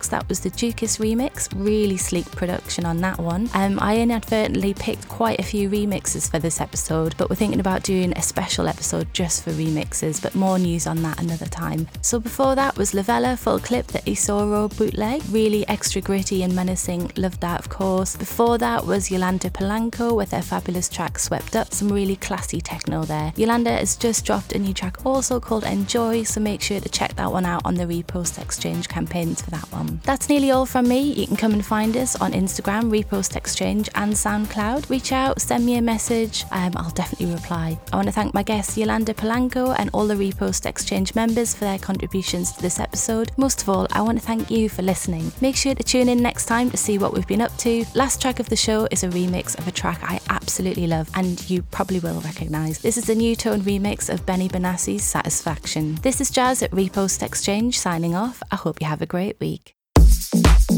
That 0.08 0.28
was 0.28 0.40
the 0.40 0.50
Jukis 0.50 0.98
remix. 0.98 1.48
Really 1.54 1.96
sleek 1.96 2.30
production 2.32 2.84
on 2.84 2.98
that 2.98 3.18
one. 3.18 3.48
Um, 3.54 3.78
I 3.80 3.98
inadvertently 3.98 4.74
picked 4.74 5.08
quite 5.08 5.38
a 5.38 5.42
few 5.42 5.68
remixes 5.68 6.30
for 6.30 6.38
this 6.38 6.60
episode, 6.60 7.16
but 7.16 7.28
we're 7.30 7.36
thinking 7.36 7.60
about 7.60 7.82
doing 7.82 8.12
a 8.16 8.22
special 8.22 8.68
episode 8.68 9.12
just 9.12 9.44
for 9.44 9.50
remixes, 9.50 10.22
but 10.22 10.34
more 10.34 10.58
news 10.58 10.86
on 10.86 11.02
that 11.02 11.20
another 11.20 11.46
time. 11.46 11.88
So 12.02 12.18
before 12.18 12.54
that 12.54 12.76
was 12.76 12.92
Levela 12.92 13.38
Full 13.38 13.58
Clip, 13.58 13.86
the 13.86 14.00
Esoro 14.00 14.74
bootleg. 14.76 15.22
Really 15.30 15.66
extra 15.68 16.00
gritty 16.00 16.42
and 16.42 16.54
menacing. 16.54 17.12
Loved 17.16 17.40
that, 17.40 17.60
of 17.60 17.68
course. 17.68 18.16
Before 18.16 18.58
that 18.58 18.86
was 18.86 19.10
Yolanda 19.10 19.50
Polanco 19.50 20.16
with 20.16 20.30
their 20.30 20.42
fabulous 20.42 20.88
track 20.88 21.18
Swept 21.18 21.56
Up. 21.56 21.72
Some 21.72 21.88
really 21.88 22.16
classy 22.16 22.60
techno 22.60 23.04
there. 23.04 23.32
Yolanda 23.36 23.70
has 23.72 23.96
just 23.96 24.24
dropped 24.24 24.52
a 24.52 24.58
new 24.58 24.72
track 24.72 25.04
also 25.04 25.40
called 25.40 25.64
Enjoy, 25.64 26.22
so 26.22 26.40
make 26.40 26.60
sure 26.60 26.80
to 26.80 26.88
check 26.88 27.14
that 27.16 27.30
one 27.30 27.44
out 27.44 27.62
on 27.64 27.74
the 27.74 27.84
Repost 27.84 28.40
Exchange 28.40 28.88
campaigns 28.88 29.42
for 29.42 29.50
that 29.50 29.70
one. 29.72 29.97
That's 30.04 30.28
nearly 30.28 30.50
all 30.50 30.66
from 30.66 30.88
me. 30.88 31.12
You 31.12 31.26
can 31.26 31.36
come 31.36 31.52
and 31.52 31.64
find 31.64 31.96
us 31.96 32.16
on 32.20 32.32
Instagram, 32.32 32.90
Repost 32.90 33.36
Exchange, 33.36 33.88
and 33.94 34.12
SoundCloud. 34.12 34.88
Reach 34.90 35.12
out, 35.12 35.40
send 35.40 35.64
me 35.64 35.76
a 35.76 35.82
message. 35.82 36.44
Um, 36.50 36.72
I'll 36.76 36.90
definitely 36.90 37.34
reply. 37.34 37.78
I 37.92 37.96
want 37.96 38.08
to 38.08 38.12
thank 38.12 38.34
my 38.34 38.42
guest 38.42 38.76
Yolanda 38.76 39.14
Polanco 39.14 39.74
and 39.78 39.90
all 39.92 40.06
the 40.06 40.14
Repost 40.14 40.66
Exchange 40.66 41.14
members 41.14 41.54
for 41.54 41.60
their 41.60 41.78
contributions 41.78 42.52
to 42.52 42.62
this 42.62 42.80
episode. 42.80 43.32
Most 43.36 43.62
of 43.62 43.68
all, 43.68 43.86
I 43.92 44.02
want 44.02 44.18
to 44.18 44.24
thank 44.24 44.50
you 44.50 44.68
for 44.68 44.82
listening. 44.82 45.32
Make 45.40 45.56
sure 45.56 45.74
to 45.74 45.82
tune 45.82 46.08
in 46.08 46.22
next 46.22 46.46
time 46.46 46.70
to 46.70 46.76
see 46.76 46.98
what 46.98 47.12
we've 47.12 47.26
been 47.26 47.42
up 47.42 47.56
to. 47.58 47.84
Last 47.94 48.20
track 48.20 48.40
of 48.40 48.48
the 48.48 48.56
show 48.56 48.88
is 48.90 49.04
a 49.04 49.08
remix 49.08 49.58
of 49.58 49.66
a 49.68 49.72
track 49.72 50.00
I 50.02 50.20
absolutely 50.28 50.86
love 50.86 51.10
and 51.14 51.48
you 51.50 51.62
probably 51.62 52.00
will 52.00 52.20
recognise. 52.20 52.78
This 52.78 52.96
is 52.96 53.08
a 53.08 53.14
Newtone 53.14 53.60
remix 53.62 54.12
of 54.12 54.24
Benny 54.26 54.48
Benassi's 54.48 55.04
Satisfaction. 55.04 55.96
This 56.02 56.20
is 56.20 56.30
Jaz 56.30 56.62
at 56.62 56.70
Repost 56.70 57.22
Exchange 57.22 57.78
signing 57.78 58.14
off. 58.14 58.42
I 58.50 58.56
hope 58.56 58.80
you 58.80 58.86
have 58.86 59.02
a 59.02 59.06
great 59.06 59.38
week. 59.40 59.74
Thank 60.20 60.70
you. 60.70 60.77